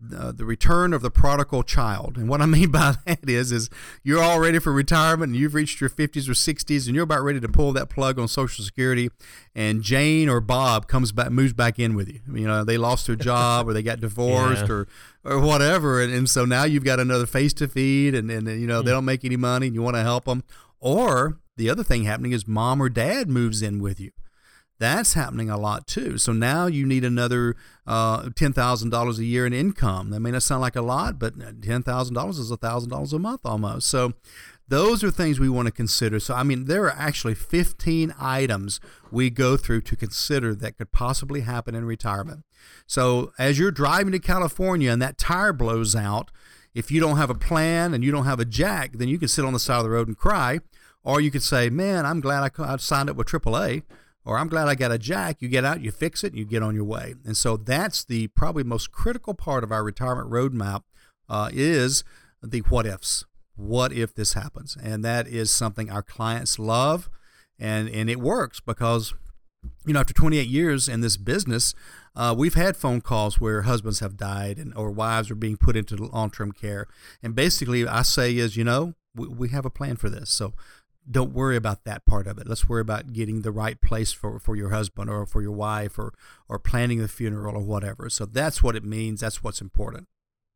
the, 0.00 0.32
the 0.32 0.44
return 0.44 0.92
of 0.92 1.02
the 1.02 1.10
prodigal 1.10 1.62
child. 1.62 2.16
And 2.16 2.28
what 2.28 2.40
I 2.40 2.46
mean 2.58 2.70
by 2.70 2.94
that 3.04 3.28
is, 3.28 3.52
is 3.52 3.68
you're 4.02 4.22
all 4.22 4.40
ready 4.40 4.58
for 4.58 4.72
retirement 4.72 5.32
and 5.32 5.40
you've 5.40 5.54
reached 5.54 5.80
your 5.80 5.90
50s 5.90 6.28
or 6.28 6.32
60s 6.32 6.86
and 6.86 6.94
you're 6.94 7.04
about 7.04 7.22
ready 7.22 7.40
to 7.40 7.48
pull 7.48 7.72
that 7.72 7.90
plug 7.90 8.18
on 8.18 8.28
Social 8.28 8.64
Security, 8.64 9.10
and 9.54 9.82
Jane 9.82 10.28
or 10.28 10.40
Bob 10.40 10.86
comes 10.86 11.12
back, 11.12 11.30
moves 11.30 11.52
back 11.52 11.78
in 11.78 11.94
with 11.94 12.08
you. 12.08 12.20
You 12.32 12.46
know, 12.46 12.64
they 12.64 12.78
lost 12.78 13.06
their 13.06 13.16
job 13.16 13.68
or 13.68 13.72
they 13.72 13.82
got 13.82 14.00
divorced 14.00 14.66
yeah. 14.66 14.72
or 14.72 14.88
or 15.22 15.38
whatever, 15.38 16.00
and, 16.00 16.10
and 16.14 16.30
so 16.30 16.46
now 16.46 16.64
you've 16.64 16.84
got 16.84 16.98
another 16.98 17.26
face 17.26 17.52
to 17.52 17.68
feed, 17.68 18.14
and 18.14 18.30
and 18.30 18.48
you 18.48 18.66
know 18.66 18.80
they 18.80 18.90
hmm. 18.90 18.96
don't 18.96 19.04
make 19.04 19.22
any 19.22 19.36
money, 19.36 19.66
and 19.66 19.74
you 19.74 19.82
want 19.82 19.96
to 19.96 20.02
help 20.02 20.24
them. 20.24 20.42
Or 20.80 21.38
the 21.60 21.68
other 21.68 21.84
thing 21.84 22.04
happening 22.04 22.32
is 22.32 22.48
mom 22.48 22.82
or 22.82 22.88
dad 22.88 23.28
moves 23.28 23.60
in 23.60 23.80
with 23.80 24.00
you. 24.00 24.12
That's 24.78 25.12
happening 25.12 25.50
a 25.50 25.58
lot 25.58 25.86
too. 25.86 26.16
So 26.16 26.32
now 26.32 26.66
you 26.66 26.86
need 26.86 27.04
another 27.04 27.54
uh, 27.86 28.30
ten 28.34 28.54
thousand 28.54 28.88
dollars 28.88 29.18
a 29.18 29.24
year 29.24 29.44
in 29.44 29.52
income. 29.52 30.08
That 30.08 30.20
may 30.20 30.30
not 30.30 30.42
sound 30.42 30.62
like 30.62 30.74
a 30.74 30.80
lot, 30.80 31.18
but 31.18 31.34
ten 31.62 31.82
thousand 31.82 32.14
dollars 32.14 32.38
is 32.38 32.50
thousand 32.50 32.88
dollars 32.88 33.12
a 33.12 33.18
month 33.18 33.42
almost. 33.44 33.88
So 33.88 34.14
those 34.68 35.04
are 35.04 35.10
things 35.10 35.38
we 35.38 35.50
want 35.50 35.66
to 35.66 35.72
consider. 35.72 36.18
So 36.18 36.34
I 36.34 36.44
mean, 36.44 36.64
there 36.64 36.84
are 36.84 36.96
actually 36.96 37.34
fifteen 37.34 38.14
items 38.18 38.80
we 39.10 39.28
go 39.28 39.58
through 39.58 39.82
to 39.82 39.96
consider 39.96 40.54
that 40.54 40.78
could 40.78 40.92
possibly 40.92 41.42
happen 41.42 41.74
in 41.74 41.84
retirement. 41.84 42.44
So 42.86 43.32
as 43.38 43.58
you're 43.58 43.70
driving 43.70 44.12
to 44.12 44.18
California 44.18 44.90
and 44.90 45.02
that 45.02 45.18
tire 45.18 45.52
blows 45.52 45.94
out, 45.94 46.30
if 46.74 46.90
you 46.90 47.00
don't 47.00 47.18
have 47.18 47.28
a 47.28 47.34
plan 47.34 47.92
and 47.92 48.02
you 48.02 48.12
don't 48.12 48.24
have 48.24 48.40
a 48.40 48.46
jack, 48.46 48.92
then 48.94 49.08
you 49.08 49.18
can 49.18 49.28
sit 49.28 49.44
on 49.44 49.52
the 49.52 49.58
side 49.58 49.78
of 49.78 49.84
the 49.84 49.90
road 49.90 50.08
and 50.08 50.16
cry, 50.16 50.60
or 51.02 51.20
you 51.20 51.30
could 51.30 51.42
say, 51.42 51.70
"Man, 51.70 52.06
I'm 52.06 52.20
glad 52.20 52.50
I, 52.58 52.76
signed 52.76 53.10
up 53.10 53.16
with 53.16 53.28
AAA." 53.28 53.82
or 54.24 54.38
I'm 54.38 54.48
glad 54.48 54.68
I 54.68 54.74
got 54.74 54.92
a 54.92 54.98
jack. 54.98 55.40
You 55.40 55.48
get 55.48 55.64
out, 55.64 55.80
you 55.80 55.90
fix 55.90 56.22
it, 56.22 56.28
and 56.28 56.38
you 56.38 56.44
get 56.44 56.62
on 56.62 56.74
your 56.74 56.84
way. 56.84 57.14
And 57.24 57.36
so 57.36 57.56
that's 57.56 58.04
the 58.04 58.28
probably 58.28 58.62
most 58.62 58.92
critical 58.92 59.34
part 59.34 59.64
of 59.64 59.72
our 59.72 59.82
retirement 59.82 60.30
roadmap 60.30 60.82
uh, 61.28 61.50
is 61.52 62.04
the 62.42 62.60
what 62.60 62.86
ifs. 62.86 63.24
What 63.56 63.92
if 63.92 64.14
this 64.14 64.34
happens? 64.34 64.76
And 64.82 65.04
that 65.04 65.26
is 65.26 65.52
something 65.52 65.90
our 65.90 66.02
clients 66.02 66.58
love, 66.58 67.08
and 67.58 67.88
and 67.88 68.08
it 68.08 68.20
works 68.20 68.60
because 68.60 69.14
you 69.84 69.92
know 69.92 70.00
after 70.00 70.14
28 70.14 70.46
years 70.46 70.88
in 70.88 71.00
this 71.00 71.16
business. 71.16 71.74
Uh, 72.16 72.34
we've 72.36 72.54
had 72.54 72.76
phone 72.76 73.00
calls 73.00 73.40
where 73.40 73.62
husbands 73.62 74.00
have 74.00 74.16
died 74.16 74.58
and 74.58 74.76
or 74.76 74.90
wives 74.90 75.30
are 75.30 75.36
being 75.36 75.56
put 75.56 75.76
into 75.76 75.94
long-term 75.94 76.50
care, 76.50 76.88
and 77.22 77.36
basically 77.36 77.86
I 77.86 78.02
say 78.02 78.36
is 78.36 78.56
you 78.56 78.64
know 78.64 78.94
we, 79.14 79.28
we 79.28 79.48
have 79.50 79.64
a 79.64 79.70
plan 79.70 79.96
for 79.96 80.10
this. 80.10 80.30
So 80.30 80.54
don't 81.10 81.32
worry 81.32 81.56
about 81.56 81.84
that 81.84 82.06
part 82.06 82.26
of 82.26 82.38
it. 82.38 82.46
Let's 82.46 82.68
worry 82.68 82.80
about 82.80 83.12
getting 83.12 83.42
the 83.42 83.50
right 83.50 83.80
place 83.80 84.12
for, 84.12 84.38
for 84.38 84.54
your 84.54 84.70
husband 84.70 85.10
or 85.10 85.26
for 85.26 85.42
your 85.42 85.52
wife 85.52 85.98
or, 85.98 86.12
or 86.48 86.58
planning 86.58 87.00
the 87.00 87.08
funeral 87.08 87.56
or 87.56 87.62
whatever. 87.62 88.08
So 88.08 88.26
that's 88.26 88.62
what 88.62 88.76
it 88.76 88.84
means. 88.84 89.20
That's 89.20 89.42
what's 89.42 89.60
important. 89.60 90.06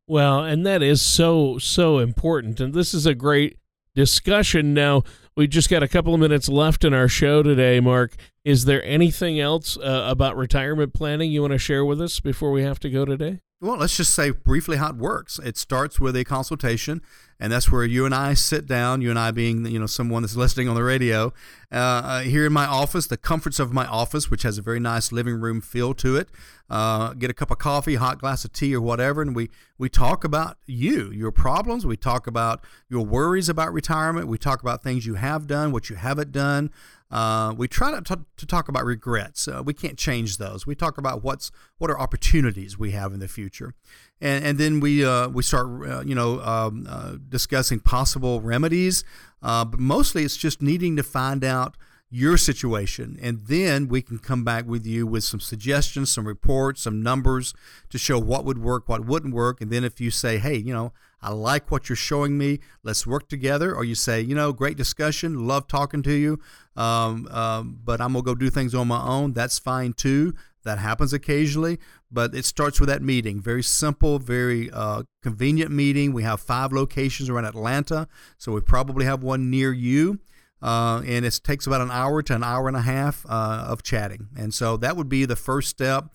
Well, 0.07 0.45
and 0.45 0.67
that 0.67 0.83
is 0.83 1.01
so, 1.01 1.59
so 1.59 1.99
important. 1.99 2.61
And 2.61 2.75
this 2.75 2.93
is 2.95 3.07
a 3.07 3.15
great 3.15 3.59
discussion. 3.95 4.75
Now, 4.75 5.03
we 5.37 5.47
just 5.47 5.71
got 5.71 5.83
a 5.83 5.89
couple 5.89 6.15
of 6.15 6.21
minutes 6.21 6.49
left 6.49 6.85
in 6.85 6.93
our 6.93 7.09
show 7.09 7.43
today, 7.43 7.81
Mark. 7.81 8.15
Is 8.45 8.67
there 8.67 8.85
anything 8.85 9.41
else 9.41 9.77
uh, 9.79 10.05
about 10.07 10.37
retirement 10.37 10.93
planning 10.93 11.31
you 11.31 11.41
want 11.41 11.53
to 11.53 11.59
share 11.59 11.85
with 11.85 12.01
us 12.01 12.21
before 12.21 12.51
we 12.51 12.63
have 12.63 12.79
to 12.81 12.91
go 12.91 13.05
today? 13.05 13.41
Well, 13.65 13.79
let's 13.79 13.97
just 13.97 14.13
say 14.13 14.29
briefly 14.29 14.77
how 14.77 14.91
it 14.91 14.97
works. 14.97 15.39
It 15.39 15.57
starts 15.57 15.99
with 15.99 16.15
a 16.17 16.25
consultation, 16.25 17.01
and 17.41 17.51
that's 17.51 17.73
where 17.73 17.83
you 17.83 18.05
and 18.05 18.15
I 18.15 18.35
sit 18.35 18.67
down. 18.67 19.01
You 19.01 19.09
and 19.09 19.19
I 19.19 19.31
being, 19.31 19.65
you 19.65 19.79
know, 19.79 19.87
someone 19.87 20.23
that's 20.23 20.37
listening 20.37 20.69
on 20.69 20.75
the 20.75 20.83
radio, 20.83 21.33
uh, 21.73 21.77
uh, 21.77 22.21
here 22.21 22.45
in 22.45 22.53
my 22.53 22.67
office, 22.67 23.07
the 23.07 23.17
comforts 23.17 23.59
of 23.59 23.73
my 23.73 23.87
office, 23.87 24.31
which 24.31 24.43
has 24.43 24.59
a 24.59 24.63
very 24.63 24.81
nice 24.81 25.13
living 25.13 25.41
room 25.41 25.63
feel 25.63 25.95
to 25.95 26.15
it. 26.15 26.29
Uh, 26.69 27.15
get 27.15 27.31
a 27.31 27.33
cup 27.33 27.51
of 27.51 27.57
coffee, 27.57 27.95
hot 27.95 28.19
glass 28.19 28.45
of 28.45 28.53
tea, 28.53 28.75
or 28.75 28.83
whatever, 28.83 29.23
and 29.23 29.35
we 29.35 29.49
we 29.79 29.89
talk 29.89 30.25
about 30.25 30.59
you, 30.67 31.11
your 31.11 31.33
problems. 31.33 31.87
We 31.87 31.97
talk 31.97 32.27
about 32.27 32.63
your 32.91 33.07
worries 33.07 33.49
about 33.49 33.73
retirement. 33.73 34.29
We 34.29 34.37
talk 34.37 34.61
about 34.61 34.83
things 34.83 35.07
you 35.07 35.15
have 35.15 35.47
done, 35.47 35.73
what 35.73 35.89
you 35.89 35.97
haven't 35.97 36.33
done. 36.33 36.71
Uh, 37.15 37.55
we 37.57 37.69
try 37.69 37.93
not 37.93 38.05
to, 38.05 38.19
to, 38.37 38.45
talk 38.45 38.69
about 38.69 38.85
regrets. 38.85 39.47
Uh, 39.47 39.63
we 39.65 39.73
can't 39.73 39.97
change 39.97 40.39
those. 40.39 40.67
We 40.67 40.75
talk 40.75 40.99
about 40.99 41.23
what's 41.23 41.53
what 41.79 41.89
are 41.89 41.97
opportunities 41.97 42.77
we 42.77 42.91
have 42.91 43.13
in 43.13 43.21
the 43.21 43.29
future, 43.29 43.73
and 44.21 44.45
and 44.45 44.59
then 44.59 44.81
we 44.81 45.05
uh, 45.05 45.29
we 45.29 45.45
start 45.45 45.69
uh, 45.89 46.01
you 46.01 46.17
know 46.17 46.41
um, 46.41 46.89
uh, 46.91 47.15
discussing 47.29 47.79
possible 47.79 48.41
remedies. 48.41 49.05
Uh, 49.41 49.65
but 49.65 49.79
mostly, 49.79 50.25
it's 50.25 50.37
just 50.37 50.61
needing 50.61 50.97
to 50.97 51.05
find 51.05 51.45
out 51.45 51.77
your 52.15 52.37
situation. 52.37 53.19
And 53.21 53.41
then 53.47 53.89
we 53.89 54.01
can 54.01 54.21
come 54.21 54.45
back 54.45 54.69
with 54.69 54.87
you 54.87 55.05
with 55.05 55.25
some 55.25 55.41
suggestions, 55.41 56.13
some 56.13 56.29
reports, 56.29 56.83
some 56.83 57.03
numbers 57.03 57.55
to 57.91 57.99
show 57.99 58.21
what 58.21 58.45
would 58.45 58.59
work, 58.59 58.89
what 58.89 59.05
wouldn't 59.05 59.35
work. 59.35 59.61
And 59.61 59.69
then 59.69 59.83
if 59.83 60.01
you 60.01 60.13
say, 60.13 60.39
hey, 60.39 60.55
you 60.55 60.73
know, 60.73 60.93
I 61.21 61.33
like 61.33 61.73
what 61.73 61.89
you're 61.89 61.97
showing 61.97 62.39
me, 62.39 62.61
let's 62.85 63.05
work 63.05 63.29
together. 63.29 63.75
Or 63.75 63.83
you 63.83 63.97
say, 63.97 64.21
you 64.21 64.37
know, 64.37 64.53
great 64.53 64.77
discussion, 64.77 65.49
love 65.49 65.67
talking 65.67 66.05
to 66.05 66.13
you, 66.13 66.39
um, 66.77 67.27
um, 67.33 67.81
but 67.83 68.01
I'm 68.01 68.13
going 68.13 68.25
to 68.25 68.31
go 68.31 68.37
do 68.37 68.49
things 68.49 68.77
on 68.77 68.87
my 68.87 69.03
own. 69.03 69.33
That's 69.33 69.59
fine 69.59 69.93
too. 69.93 70.35
That 70.63 70.79
happens 70.79 71.13
occasionally, 71.13 71.81
but 72.13 72.33
it 72.33 72.45
starts 72.45 72.79
with 72.79 72.91
that 72.91 73.03
meeting. 73.03 73.41
Very 73.41 73.63
simple, 73.65 74.21
very 74.21 74.71
uh, 74.71 75.03
convenient 75.21 75.73
meeting. 75.73 76.13
We 76.13 76.23
have 76.23 76.41
five 76.41 76.73
locations 76.73 77.29
around 77.29 77.47
Atlanta, 77.47 78.07
so 78.39 78.53
we 78.53 78.61
probably 78.61 79.05
have 79.05 79.25
one 79.25 79.51
near 79.51 79.73
you 79.73 80.21
uh, 80.65 81.03
and 81.07 81.27
it 81.27 81.41
takes 81.45 81.67
about 81.67 81.83
an 81.83 81.91
hour 81.91 82.23
to 82.23 82.35
an 82.35 82.43
hour 82.43 82.69
and 82.69 82.77
a 82.77 82.81
half 82.81 83.27
uh, 83.29 83.67
of 83.69 83.83
chatting. 83.83 84.29
And 84.35 84.55
so 84.55 84.79
that 84.79 84.97
would 84.97 85.11
be 85.11 85.27
the 85.27 85.37
first 85.37 85.69
step. 85.69 86.07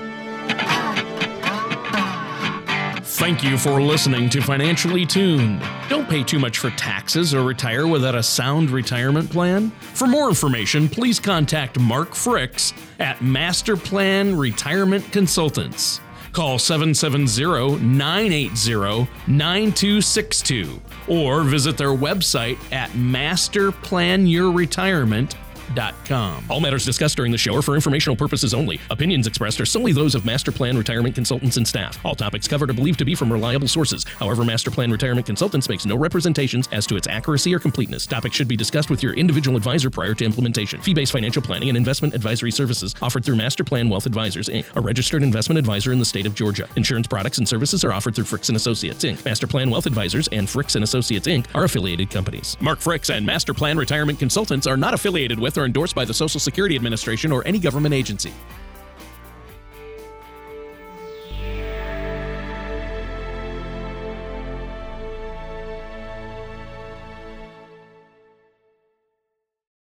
Thank 3.03 3.43
you 3.43 3.57
for 3.57 3.81
listening 3.81 4.29
to 4.29 4.41
Financially 4.41 5.05
Tuned. 5.05 5.61
Don't 5.89 6.07
pay 6.07 6.23
too 6.23 6.39
much 6.39 6.57
for 6.59 6.69
taxes 6.71 7.33
or 7.33 7.43
retire 7.43 7.85
without 7.85 8.15
a 8.15 8.23
sound 8.23 8.69
retirement 8.69 9.29
plan. 9.29 9.71
For 9.93 10.07
more 10.07 10.29
information, 10.29 10.87
please 10.87 11.19
contact 11.19 11.77
Mark 11.77 12.11
Fricks 12.11 12.71
at 12.99 13.17
Masterplan 13.17 14.39
Retirement 14.39 15.11
Consultants. 15.11 15.99
Call 16.31 16.59
770 16.59 17.83
980 17.83 19.09
9262 19.27 20.81
or 21.07 21.43
visit 21.43 21.77
their 21.77 21.89
website 21.89 22.57
at 22.71 22.91
masterplanyourretirement.com 22.91 25.48
masterplan.com. 25.69 26.45
All 26.49 26.59
matters 26.59 26.85
discussed 26.85 27.15
during 27.17 27.31
the 27.31 27.37
show 27.37 27.55
are 27.55 27.61
for 27.61 27.75
informational 27.75 28.15
purposes 28.15 28.53
only. 28.53 28.79
Opinions 28.89 29.27
expressed 29.27 29.59
are 29.61 29.65
solely 29.65 29.91
those 29.91 30.15
of 30.15 30.25
Master 30.25 30.51
Plan 30.51 30.77
Retirement 30.77 31.15
Consultants 31.15 31.57
and 31.57 31.67
staff. 31.67 32.03
All 32.05 32.15
topics 32.15 32.47
covered 32.47 32.69
are 32.69 32.73
believed 32.73 32.99
to 32.99 33.05
be 33.05 33.15
from 33.15 33.31
reliable 33.31 33.67
sources. 33.67 34.03
However, 34.17 34.43
Master 34.43 34.71
Plan 34.71 34.91
Retirement 34.91 35.25
Consultants 35.25 35.69
makes 35.69 35.85
no 35.85 35.95
representations 35.95 36.67
as 36.71 36.85
to 36.87 36.95
its 36.95 37.07
accuracy 37.07 37.53
or 37.53 37.59
completeness. 37.59 38.05
Topics 38.05 38.35
should 38.35 38.47
be 38.47 38.55
discussed 38.55 38.89
with 38.89 39.03
your 39.03 39.13
individual 39.13 39.57
advisor 39.57 39.89
prior 39.89 40.13
to 40.15 40.25
implementation. 40.25 40.81
Fee-based 40.81 41.11
financial 41.11 41.41
planning 41.41 41.69
and 41.69 41.77
investment 41.77 42.13
advisory 42.13 42.51
services 42.51 42.95
offered 43.01 43.23
through 43.23 43.35
Master 43.35 43.63
Plan 43.63 43.89
Wealth 43.89 44.05
Advisors 44.05 44.49
Inc., 44.49 44.65
a 44.75 44.81
registered 44.81 45.23
investment 45.23 45.57
advisor 45.57 45.91
in 45.91 45.99
the 45.99 46.05
state 46.05 46.25
of 46.25 46.35
Georgia. 46.35 46.67
Insurance 46.75 47.07
products 47.07 47.37
and 47.37 47.47
services 47.47 47.83
are 47.83 47.93
offered 47.93 48.15
through 48.15 48.25
Fricks 48.25 48.49
and 48.49 48.55
Associates 48.55 49.03
Inc. 49.03 49.23
Master 49.25 49.47
Plan 49.47 49.69
Wealth 49.69 49.85
Advisors 49.85 50.27
and 50.29 50.47
Fricks 50.47 50.75
and 50.75 50.83
Associates 50.83 51.27
Inc. 51.27 51.45
are 51.53 51.63
affiliated 51.63 52.09
companies. 52.09 52.57
Mark 52.59 52.79
Fricks 52.79 53.13
and 53.13 53.25
Master 53.25 53.53
Plan 53.53 53.77
Retirement 53.77 54.19
Consultants 54.19 54.67
are 54.67 54.77
not 54.77 54.93
affiliated 54.93 55.39
with 55.39 55.58
or 55.59 55.65
endorsed 55.65 55.93
by 55.93 56.05
the 56.05 56.13
Social 56.13 56.39
Security 56.39 56.75
Administration 56.75 57.31
or 57.31 57.45
any 57.45 57.59
government 57.59 57.93
agency. 57.93 58.33